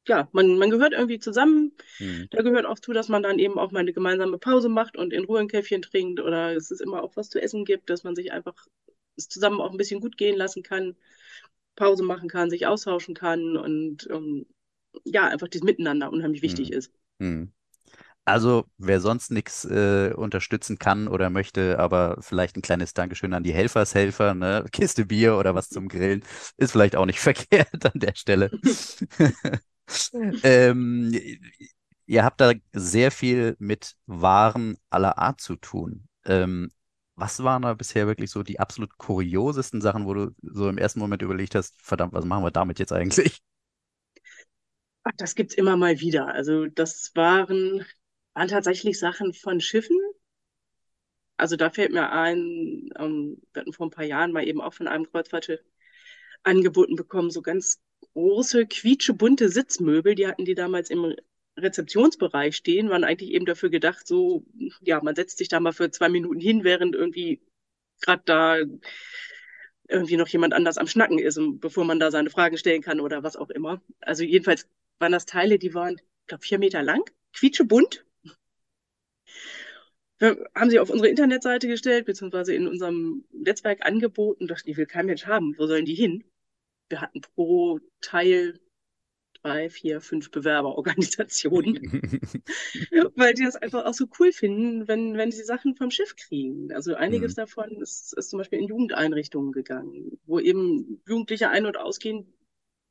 [0.09, 1.73] ja, man, man gehört irgendwie zusammen.
[1.99, 2.29] Hm.
[2.31, 5.13] Da gehört auch zu, dass man dann eben auch mal eine gemeinsame Pause macht und
[5.13, 8.05] in Ruhe ein Käffchen trinkt oder es ist immer auch was zu essen gibt, dass
[8.05, 8.55] man sich einfach
[9.17, 10.97] zusammen auch ein bisschen gut gehen lassen kann,
[11.77, 14.47] Pause machen kann, sich austauschen kann und ähm,
[15.05, 16.79] ja, einfach dieses Miteinander unheimlich wichtig Hm.
[16.79, 16.93] ist.
[17.21, 17.53] Hm.
[18.29, 23.43] Also, wer sonst nichts äh, unterstützen kann oder möchte, aber vielleicht ein kleines Dankeschön an
[23.43, 24.65] die Helfershelfer, ne?
[24.73, 26.25] Kiste Bier oder was zum Grillen,
[26.59, 28.53] ist vielleicht auch nicht verkehrt an der Stelle.
[30.43, 31.13] Ähm,
[32.07, 36.09] ihr habt da sehr viel mit Waren aller Art zu tun.
[36.25, 36.71] Ähm,
[37.17, 41.01] was waren da bisher wirklich so die absolut kuriosesten Sachen, wo du so im ersten
[41.01, 43.41] Moment überlegt hast, verdammt, was machen wir damit jetzt eigentlich?
[45.05, 46.29] Ach, das gibt's immer mal wieder.
[46.29, 47.85] Also das waren,
[48.39, 49.99] waren tatsächlich Sachen von Schiffen.
[51.37, 54.75] Also da fällt mir ein, ähm, wir hatten vor ein paar Jahren mal eben auch
[54.75, 55.61] von einem Kreuzfahrtschiff
[56.45, 57.81] angeboten bekommen, so ganz
[58.13, 60.15] große, quietschebunte Sitzmöbel.
[60.15, 61.17] Die hatten die damals im
[61.57, 64.47] Rezeptionsbereich stehen, waren eigentlich eben dafür gedacht, so,
[64.83, 67.43] ja, man setzt sich da mal für zwei Minuten hin, während irgendwie
[68.03, 68.59] gerade da
[69.89, 73.25] irgendwie noch jemand anders am Schnacken ist, bevor man da seine Fragen stellen kann oder
[73.25, 73.83] was auch immer.
[73.99, 74.69] Also jedenfalls
[75.01, 78.05] waren das Teile, die waren, ich glaube, vier Meter lang, quietschebunt.
[80.19, 84.47] Wir haben sie auf unsere Internetseite gestellt, beziehungsweise in unserem Netzwerk angeboten.
[84.49, 85.57] Dachten, die will kein Mensch haben.
[85.59, 86.25] Wo sollen die hin?
[86.89, 88.61] Wir hatten pro Teil
[89.43, 91.81] drei, vier, fünf Bewerberorganisationen,
[93.17, 96.73] weil die das einfach auch so cool finden, wenn, wenn sie Sachen vom Schiff kriegen.
[96.73, 101.67] Also einiges Hm, davon ist, ist zum Beispiel in Jugendeinrichtungen gegangen, wo eben Jugendliche ein-
[101.67, 102.27] und ausgehen,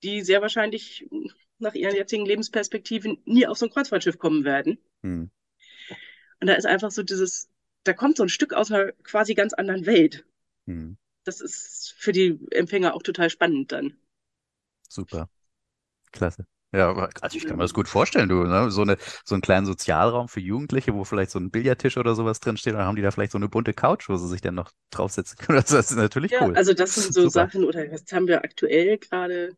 [0.03, 1.07] die sehr wahrscheinlich
[1.59, 4.79] nach ihren jetzigen Lebensperspektiven nie auf so ein Kreuzfahrtschiff kommen werden.
[5.03, 5.27] hm,
[6.41, 7.49] Und da ist einfach so dieses,
[7.83, 10.25] da kommt so ein Stück aus einer quasi ganz anderen Welt.
[10.67, 10.91] hm.
[11.25, 13.97] Das ist für die Empfänger auch total spannend dann.
[14.89, 15.29] Super,
[16.11, 16.45] klasse.
[16.73, 18.71] Ja, also ich kann mir das gut vorstellen, du, ne?
[18.71, 22.41] So eine, so einen kleinen Sozialraum für Jugendliche, wo vielleicht so ein Billardtisch oder sowas
[22.41, 24.71] drinsteht, dann haben die da vielleicht so eine bunte Couch, wo sie sich dann noch
[24.91, 25.59] draufsetzen können.
[25.63, 26.53] Das ist natürlich Ja, cool.
[26.53, 27.27] also das sind so Super.
[27.27, 29.57] Sachen, oder jetzt haben wir aktuell gerade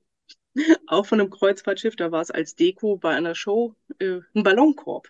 [0.88, 5.10] auch von einem Kreuzfahrtschiff, da war es als Deko bei einer Show, äh, ein Ballonkorb.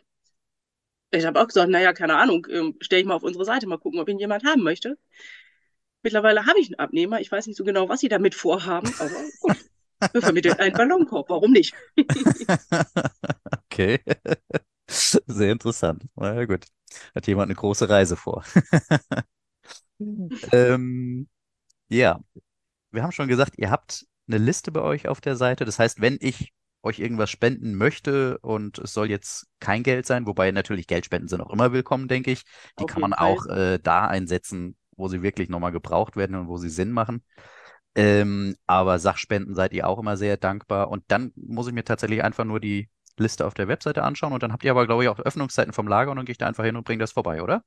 [1.12, 3.80] Ich habe auch gesagt, naja, keine Ahnung, ähm, stelle ich mal auf unsere Seite, mal
[3.80, 4.98] gucken, ob ihn jemand haben möchte.
[6.04, 7.19] Mittlerweile habe ich einen Abnehmer.
[7.19, 9.58] Ich weiß nicht so genau, was sie damit vorhaben, aber gut,
[10.13, 11.30] wir vermitteln einen Ballonkorb.
[11.30, 11.74] Warum nicht?
[13.72, 14.00] Okay.
[14.88, 16.04] Sehr interessant.
[16.15, 16.65] Na ja, gut.
[17.15, 18.43] Hat jemand eine große Reise vor.
[20.52, 21.28] Ähm,
[21.89, 22.22] ja,
[22.91, 25.65] wir haben schon gesagt, ihr habt eine Liste bei euch auf der Seite.
[25.65, 30.25] Das heißt, wenn ich euch irgendwas spenden möchte und es soll jetzt kein Geld sein,
[30.27, 32.43] wobei natürlich Geldspenden sind auch immer willkommen, denke ich.
[32.79, 33.17] Die Auf kann man Fall.
[33.17, 37.23] auch äh, da einsetzen, wo sie wirklich nochmal gebraucht werden und wo sie Sinn machen.
[37.95, 40.89] Ähm, aber Sachspenden seid ihr auch immer sehr dankbar.
[40.89, 44.33] Und dann muss ich mir tatsächlich einfach nur die Liste auf der Webseite anschauen.
[44.33, 46.37] Und dann habt ihr aber, glaube ich, auch Öffnungszeiten vom Lager und dann gehe ich
[46.37, 47.63] da einfach hin und bringe das vorbei, oder?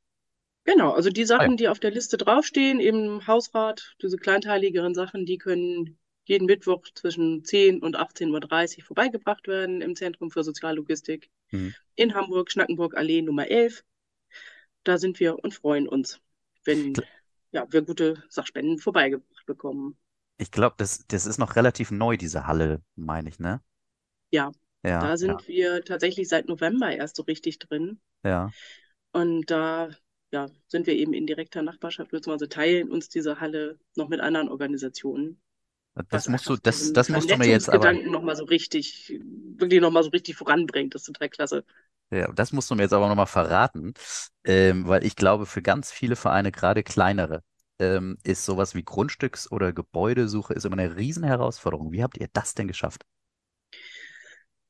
[0.64, 1.48] Genau, also die Ah ja.
[1.48, 6.84] Sachen, die auf der Liste draufstehen, im Hausrat, diese kleinteiligeren Sachen, die können jeden Mittwoch
[6.94, 11.72] zwischen 10 und 18.30 Uhr vorbeigebracht werden im Zentrum für Soziallogistik Hm.
[11.96, 13.84] in Hamburg, Schnackenburg Allee Nummer 11.
[14.84, 16.20] Da sind wir und freuen uns,
[16.64, 17.04] wenn
[17.52, 19.98] ja, wir gute Sachspenden vorbeigebracht bekommen.
[20.38, 23.62] Ich glaube, das, das ist noch relativ neu, diese Halle, meine ich, ne?
[24.32, 24.50] Ja,
[24.84, 28.00] Ja, da ja, sind wir tatsächlich seit November erst so richtig drin.
[28.24, 28.52] ja.
[29.12, 29.90] Und da
[30.32, 34.48] ja, sind wir eben in direkter Nachbarschaft, beziehungsweise teilen uns diese Halle noch mit anderen
[34.48, 35.40] Organisationen.
[36.08, 39.20] Das musst du, das, das musst du mir jetzt aber, nochmal so richtig,
[39.56, 40.94] wirklich nochmal so richtig voranbringt.
[40.94, 41.64] Das ist total klasse.
[42.10, 43.94] ja, das musst du mir jetzt aber nochmal verraten,
[44.44, 47.42] ähm, weil ich glaube, für ganz viele Vereine, gerade kleinere,
[47.78, 51.92] ähm, ist sowas wie Grundstücks- oder Gebäudesuche ist immer eine Riesenherausforderung.
[51.92, 53.04] Wie habt ihr das denn geschafft?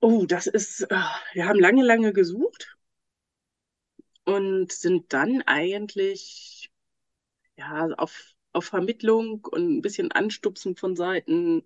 [0.01, 2.77] Oh, das ist, ah, wir haben lange, lange gesucht
[4.25, 6.71] und sind dann eigentlich
[7.57, 11.65] ja auf, auf Vermittlung und ein bisschen Anstupsen von Seiten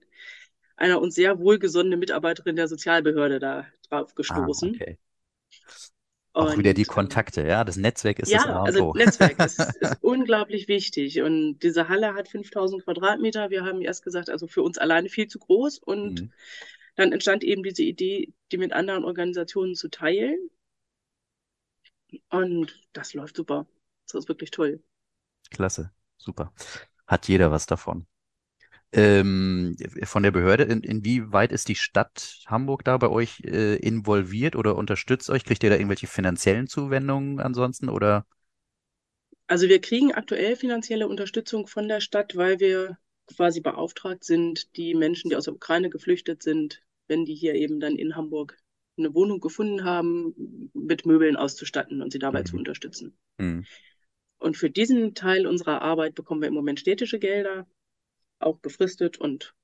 [0.76, 4.82] einer uns sehr wohlgesonnene Mitarbeiterin der Sozialbehörde da drauf Ah, gestoßen.
[4.82, 4.98] okay.
[6.32, 7.64] Auch wieder die Und Kontakte, ja.
[7.64, 8.94] Das Netzwerk ist das Ja, A und also.
[8.94, 11.22] Netzwerk ist, ist unglaublich wichtig.
[11.22, 13.50] Und diese Halle hat 5000 Quadratmeter.
[13.50, 15.78] Wir haben erst gesagt, also für uns alleine viel zu groß.
[15.78, 16.32] Und Mhm.
[16.96, 20.50] dann entstand eben diese Idee, die mit anderen Organisationen zu teilen.
[22.30, 23.66] Und das läuft super.
[24.06, 24.80] Das ist wirklich toll.
[25.50, 26.52] Klasse, super.
[27.06, 28.06] Hat jeder was davon.
[28.92, 34.56] Ähm, von der Behörde, in, inwieweit ist die Stadt Hamburg da bei euch äh, involviert
[34.56, 35.44] oder unterstützt euch?
[35.44, 38.26] Kriegt ihr da irgendwelche finanziellen Zuwendungen ansonsten oder?
[39.48, 44.94] Also wir kriegen aktuell finanzielle Unterstützung von der Stadt, weil wir quasi beauftragt sind, die
[44.94, 48.56] Menschen, die aus der Ukraine geflüchtet sind, wenn die hier eben dann in Hamburg
[48.96, 52.60] eine Wohnung gefunden haben, mit Möbeln auszustatten und sie dabei zu Mhm.
[52.60, 53.16] unterstützen.
[53.38, 53.66] Mhm.
[54.38, 57.66] Und für diesen Teil unserer Arbeit bekommen wir im Moment städtische Gelder,
[58.40, 59.54] auch befristet und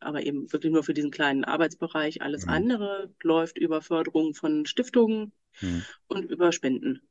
[0.00, 2.22] aber eben wirklich nur für diesen kleinen Arbeitsbereich.
[2.22, 2.48] Alles Mhm.
[2.48, 5.84] andere läuft über Förderung von Stiftungen Mhm.
[6.08, 7.02] und über Spenden.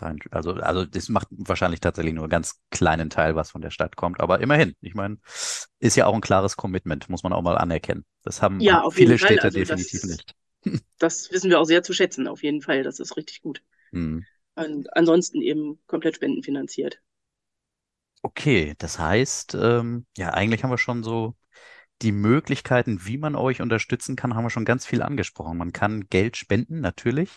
[0.00, 3.70] Rein, also, also das macht wahrscheinlich tatsächlich nur einen ganz kleinen Teil, was von der
[3.70, 4.20] Stadt kommt.
[4.20, 5.18] Aber immerhin, ich meine,
[5.80, 8.04] ist ja auch ein klares Commitment, muss man auch mal anerkennen.
[8.22, 9.18] Das haben, Ja, viele.
[9.18, 10.34] Städte Also definitiv das, nicht.
[10.98, 12.82] das wissen wir auch sehr zu schätzen, auf jeden Fall.
[12.84, 13.62] Das ist richtig gut.
[13.92, 14.26] Mhm.
[14.58, 17.00] Und ansonsten eben komplett spendenfinanziert.
[18.22, 21.36] Okay, das heißt, ähm, ja, eigentlich haben wir schon so
[22.02, 25.58] die Möglichkeiten, wie man euch unterstützen kann, haben wir schon ganz viel angesprochen.
[25.58, 27.30] Man kann Geld spenden, natürlich.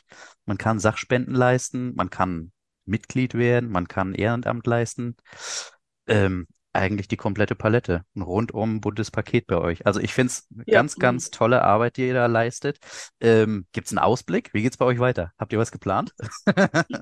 [0.46, 1.94] Man kann Sachspenden leisten.
[1.96, 2.52] Man kann
[2.86, 3.70] Mitglied werden.
[3.70, 5.16] Man kann Ehrenamt leisten.
[6.08, 8.06] Ähm, eigentlich die komplette Palette.
[8.16, 9.86] Ein rundum buntes Paket bei euch.
[9.86, 12.80] Also ich finde es Ja, ganz, ganz tolle Arbeit, die ihr da leistet.
[13.20, 14.54] Ähm, gibt es einen Ausblick?
[14.54, 15.34] Wie geht's bei euch weiter?
[15.38, 16.14] Habt ihr was geplant?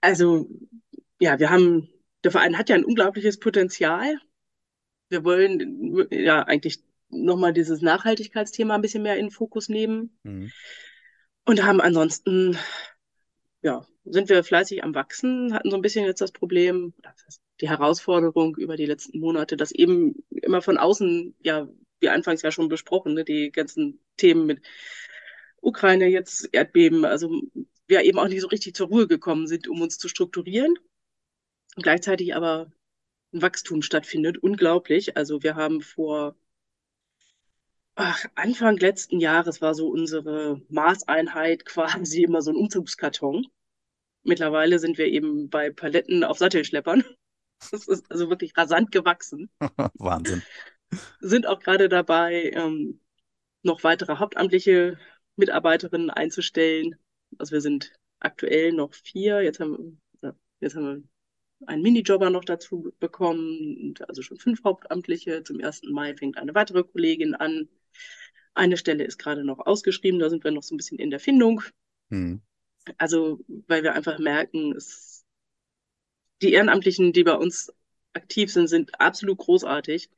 [0.00, 0.48] also
[1.20, 1.88] ja, wir haben,
[2.24, 4.16] der Verein hat ja ein unglaubliches Potenzial.
[5.08, 10.50] Wir wollen ja eigentlich nochmal dieses Nachhaltigkeitsthema ein bisschen mehr in den Fokus nehmen Mhm.
[11.44, 12.58] und haben ansonsten,
[13.62, 17.40] ja, sind wir fleißig am Wachsen, hatten so ein bisschen jetzt das Problem, das heißt,
[17.60, 21.68] die Herausforderung über die letzten Monate, dass eben immer von außen, ja,
[22.00, 24.62] wie anfangs ja schon besprochen, ne, die ganzen Themen mit
[25.60, 27.30] Ukraine, jetzt Erdbeben, also
[27.88, 30.76] wir eben auch nicht so richtig zur Ruhe gekommen sind, um uns zu strukturieren.
[31.76, 32.72] Und gleichzeitig aber
[33.32, 34.38] ein Wachstum stattfindet.
[34.38, 35.16] Unglaublich.
[35.16, 36.36] Also wir haben vor
[37.96, 43.46] ach, Anfang letzten Jahres war so unsere Maßeinheit quasi immer so ein Umzugskarton.
[44.22, 47.04] Mittlerweile sind wir eben bei Paletten auf Sattelschleppern.
[47.70, 49.50] Das ist also wirklich rasant gewachsen.
[49.94, 50.42] Wahnsinn.
[51.20, 53.00] Sind auch gerade dabei, ähm,
[53.62, 54.98] noch weitere hauptamtliche
[55.36, 56.96] Mitarbeiterinnen einzustellen.
[57.38, 59.42] Also wir sind aktuell noch vier.
[59.42, 60.00] Jetzt haben,
[60.60, 61.02] jetzt haben wir
[61.66, 65.42] einen Minijobber noch dazu bekommen, also schon fünf Hauptamtliche.
[65.42, 65.82] Zum 1.
[65.90, 67.68] Mai fängt eine weitere Kollegin an.
[68.54, 71.20] Eine Stelle ist gerade noch ausgeschrieben, da sind wir noch so ein bisschen in der
[71.20, 71.62] Findung.
[72.08, 72.42] Mhm.
[72.98, 75.15] Also, weil wir einfach merken, es,
[76.42, 77.72] die Ehrenamtlichen, die bei uns
[78.12, 80.10] aktiv sind, sind absolut großartig.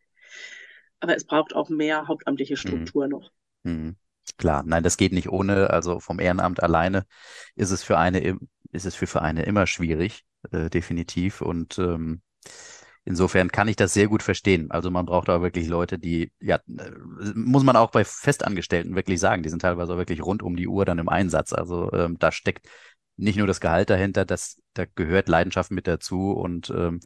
[1.00, 3.30] Aber es braucht auch mehr hauptamtliche Struktur noch.
[3.62, 3.96] Mhm.
[4.36, 5.70] Klar, nein, das geht nicht ohne.
[5.70, 7.06] Also vom Ehrenamt alleine
[7.54, 8.38] ist es für eine,
[8.72, 11.40] ist es für Vereine immer schwierig, äh, definitiv.
[11.40, 12.20] Und ähm,
[13.04, 14.70] insofern kann ich das sehr gut verstehen.
[14.70, 16.90] Also man braucht auch wirklich Leute, die, ja, äh,
[17.34, 20.68] muss man auch bei Festangestellten wirklich sagen, die sind teilweise auch wirklich rund um die
[20.68, 21.52] Uhr dann im Einsatz.
[21.52, 22.68] Also ähm, da steckt
[23.16, 27.00] nicht nur das Gehalt dahinter, das, da gehört Leidenschaft mit dazu und ähm,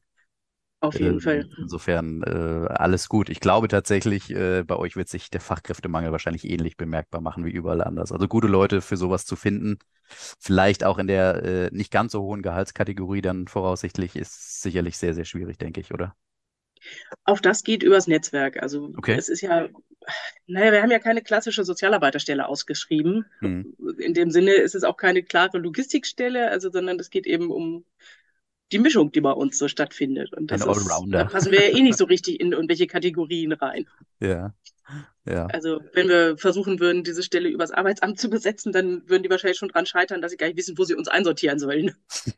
[0.80, 1.48] Auf jeden ähm, Fall.
[1.56, 3.28] insofern äh, alles gut.
[3.30, 7.50] Ich glaube tatsächlich, äh, bei euch wird sich der Fachkräftemangel wahrscheinlich ähnlich bemerkbar machen wie
[7.50, 8.12] überall anders.
[8.12, 12.22] Also gute Leute für sowas zu finden, vielleicht auch in der äh, nicht ganz so
[12.22, 16.14] hohen Gehaltskategorie dann voraussichtlich, ist sicherlich sehr, sehr schwierig, denke ich, oder?
[17.24, 18.62] Auch das geht übers Netzwerk.
[18.62, 19.14] Also Okay.
[19.16, 19.68] es ist ja,
[20.46, 23.26] naja, wir haben ja keine klassische Sozialarbeiterstelle ausgeschrieben.
[23.40, 23.74] Hm.
[23.98, 27.84] In dem Sinne ist es auch keine klare Logistikstelle, also sondern es geht eben um
[28.72, 30.32] die Mischung, die bei uns so stattfindet.
[30.32, 31.24] Und das Ein ist, da Allrounder.
[31.26, 33.86] passen wir ja eh nicht so richtig in irgendwelche Kategorien rein.
[34.20, 34.54] Ja,
[35.24, 35.48] ja.
[35.48, 39.58] Also wenn wir versuchen würden, diese Stelle übers Arbeitsamt zu besetzen, dann würden die wahrscheinlich
[39.58, 41.94] schon dran scheitern, dass sie gar nicht wissen, wo sie uns einsortieren sollen.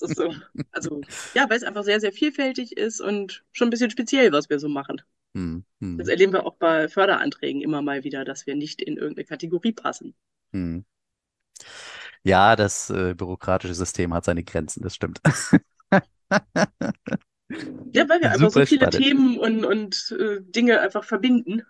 [0.00, 0.34] Das so.
[0.72, 1.00] Also
[1.34, 4.58] ja, weil es einfach sehr, sehr vielfältig ist und schon ein bisschen speziell, was wir
[4.58, 5.00] so machen.
[5.34, 5.64] Hm,
[5.96, 9.26] Das hm, erleben wir auch bei Förderanträgen immer mal wieder, dass wir nicht in irgendeine
[9.26, 10.14] Kategorie passen.
[10.52, 10.80] hm.
[12.22, 15.20] Ja, das äh, bürokratische System hat seine Grenzen, das stimmt.
[17.92, 19.04] Ja, weil wir einfach so viele spannend.
[19.04, 21.62] Themen und, und äh, Dinge einfach verbinden,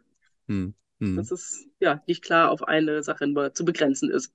[0.48, 1.16] Hm, hm.
[1.16, 4.32] dass es ja nicht klar auf eine Sache nur zu begrenzen ist.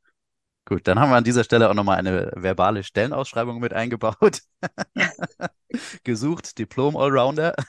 [0.67, 4.41] Gut, dann haben wir an dieser Stelle auch nochmal eine verbale Stellenausschreibung mit eingebaut.
[6.03, 7.53] Gesucht, Diplom Allrounder.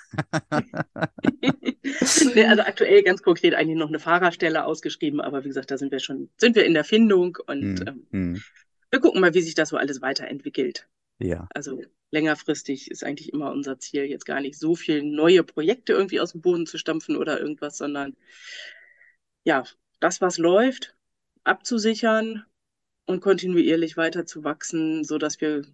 [2.35, 5.93] Nee, also aktuell ganz konkret eigentlich noch eine Fahrerstelle ausgeschrieben, aber wie gesagt, da sind
[5.93, 8.43] wir schon, sind wir in der Findung und Hm, ähm, hm.
[8.91, 10.89] wir gucken mal, wie sich das so alles weiterentwickelt.
[11.19, 15.93] Ja, Also längerfristig ist eigentlich immer unser Ziel, jetzt gar nicht so viel neue Projekte
[15.93, 18.17] irgendwie aus dem Boden zu stampfen oder irgendwas, sondern
[19.45, 19.65] ja,
[20.01, 20.95] das, was läuft,
[21.45, 22.45] abzusichern
[23.07, 25.65] und kontinuierlich weiter zu wachsen, so dass wir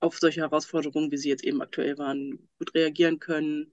[0.00, 3.72] auf solche Herausforderungen, wie sie jetzt eben aktuell waren, gut reagieren können,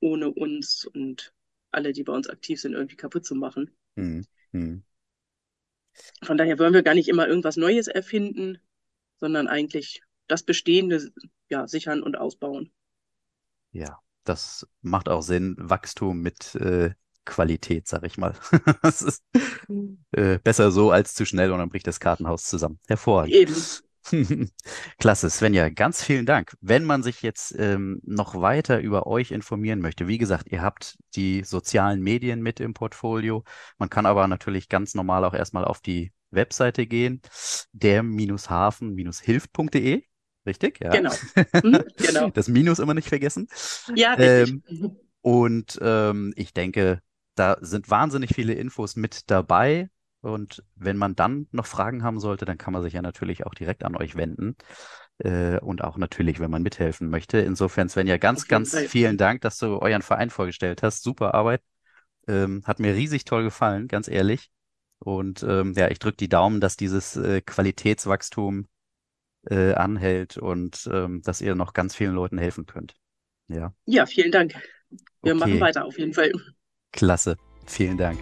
[0.00, 1.34] ohne uns und
[1.72, 3.70] alle, die bei uns aktiv sind, irgendwie kaputt zu machen.
[3.96, 4.22] hm,
[4.52, 4.82] hm.
[6.22, 8.58] Von daher wollen wir gar nicht immer irgendwas Neues erfinden,
[9.20, 11.10] sondern eigentlich das Bestehende
[11.48, 12.70] ja, sichern und ausbauen.
[13.72, 15.56] Ja, das macht auch Sinn.
[15.58, 18.34] Wachstum mit äh, Qualität, sag ich mal.
[18.82, 19.24] Es ist
[20.12, 22.78] äh, besser so als zu schnell und dann bricht das Kartenhaus zusammen.
[22.86, 23.34] Hervorragend.
[23.34, 23.54] Eben.
[24.98, 26.54] Klasse, Svenja, ganz vielen Dank.
[26.60, 30.96] Wenn man sich jetzt ähm, noch weiter über euch informieren möchte, wie gesagt, ihr habt
[31.14, 33.44] die sozialen Medien mit im Portfolio.
[33.76, 37.20] Man kann aber natürlich ganz normal auch erstmal auf die Webseite gehen,
[37.72, 40.04] der-hafen-hilft.de.
[40.48, 40.80] Richtig?
[40.80, 40.90] Ja.
[40.90, 41.12] Genau.
[41.62, 42.30] Mhm, genau.
[42.30, 43.48] Das Minus immer nicht vergessen.
[43.94, 44.62] Ja, richtig.
[44.66, 47.02] Ähm, und ähm, ich denke,
[47.34, 49.90] da sind wahnsinnig viele Infos mit dabei.
[50.22, 53.54] Und wenn man dann noch Fragen haben sollte, dann kann man sich ja natürlich auch
[53.54, 54.56] direkt an euch wenden.
[55.18, 57.38] Äh, und auch natürlich, wenn man mithelfen möchte.
[57.38, 58.88] Insofern, Svenja, ganz, ganz Fall.
[58.88, 61.02] vielen Dank, dass du euren Verein vorgestellt hast.
[61.02, 61.60] Super Arbeit.
[62.26, 64.50] Ähm, hat mir riesig toll gefallen, ganz ehrlich.
[64.98, 68.66] Und ähm, ja, ich drücke die Daumen, dass dieses äh, Qualitätswachstum
[69.46, 72.94] äh, anhält und ähm, dass ihr noch ganz vielen Leuten helfen könnt.
[73.48, 73.72] Ja.
[73.86, 74.54] Ja, vielen Dank.
[75.22, 75.40] Wir okay.
[75.40, 76.32] machen weiter auf jeden Fall.
[76.92, 77.36] Klasse.
[77.66, 78.18] Vielen Dank.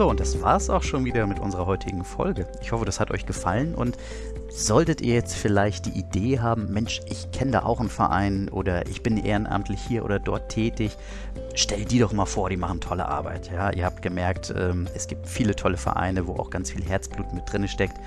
[0.00, 2.46] So, und das war es auch schon wieder mit unserer heutigen Folge.
[2.62, 3.98] Ich hoffe, das hat euch gefallen und
[4.48, 8.86] solltet ihr jetzt vielleicht die Idee haben, Mensch, ich kenne da auch einen Verein oder
[8.86, 10.96] ich bin ehrenamtlich hier oder dort tätig,
[11.54, 13.50] stell die doch mal vor, die machen tolle Arbeit.
[13.52, 17.34] Ja, ihr habt gemerkt, ähm, es gibt viele tolle Vereine, wo auch ganz viel Herzblut
[17.34, 17.98] mit drin steckt,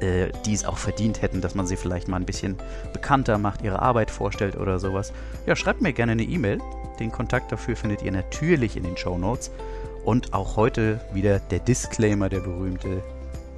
[0.00, 2.58] äh, die es auch verdient hätten, dass man sie vielleicht mal ein bisschen
[2.92, 5.14] bekannter macht, ihre Arbeit vorstellt oder sowas.
[5.46, 6.58] Ja, schreibt mir gerne eine E-Mail.
[7.00, 9.50] Den Kontakt dafür findet ihr natürlich in den Show Notes.
[10.08, 13.02] Und auch heute wieder der Disclaimer, der berühmte,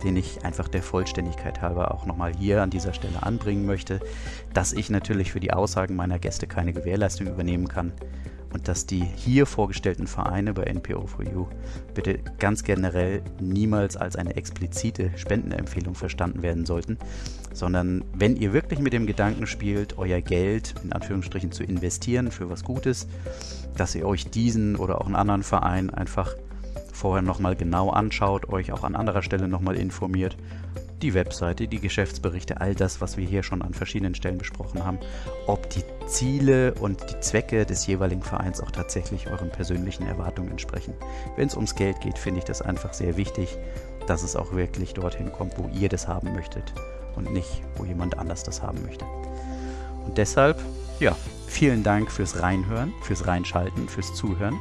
[0.02, 4.00] den ich einfach der Vollständigkeit halber auch nochmal hier an dieser Stelle anbringen möchte,
[4.52, 7.92] dass ich natürlich für die Aussagen meiner Gäste keine Gewährleistung übernehmen kann
[8.52, 11.46] und dass die hier vorgestellten Vereine bei NPO4U
[11.94, 16.98] bitte ganz generell niemals als eine explizite Spendenempfehlung verstanden werden sollten,
[17.52, 22.50] sondern wenn ihr wirklich mit dem Gedanken spielt, euer Geld in Anführungsstrichen zu investieren für
[22.50, 23.08] was Gutes,
[23.76, 26.34] dass ihr euch diesen oder auch einen anderen Verein einfach
[26.92, 30.36] vorher nochmal genau anschaut, euch auch an anderer Stelle nochmal informiert
[31.02, 34.98] die Webseite, die Geschäftsberichte, all das, was wir hier schon an verschiedenen Stellen besprochen haben,
[35.46, 40.94] ob die Ziele und die Zwecke des jeweiligen Vereins auch tatsächlich euren persönlichen Erwartungen entsprechen.
[41.36, 43.56] Wenn es ums Geld geht, finde ich das einfach sehr wichtig,
[44.06, 46.72] dass es auch wirklich dorthin kommt, wo ihr das haben möchtet
[47.16, 49.04] und nicht, wo jemand anders das haben möchte.
[50.06, 50.60] Und deshalb,
[50.98, 54.58] ja, vielen Dank fürs Reinhören, fürs Reinschalten, fürs Zuhören.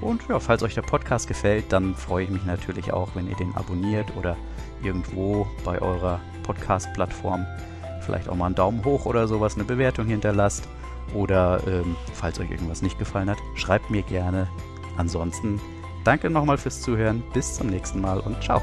[0.00, 3.36] Und ja, falls euch der Podcast gefällt, dann freue ich mich natürlich auch, wenn ihr
[3.36, 4.36] den abonniert oder
[4.82, 7.46] irgendwo bei eurer Podcast-Plattform
[8.02, 10.68] vielleicht auch mal einen Daumen hoch oder sowas, eine Bewertung hinterlasst.
[11.14, 14.48] Oder ähm, falls euch irgendwas nicht gefallen hat, schreibt mir gerne.
[14.96, 15.60] Ansonsten
[16.04, 17.22] danke nochmal fürs Zuhören.
[17.32, 18.62] Bis zum nächsten Mal und ciao.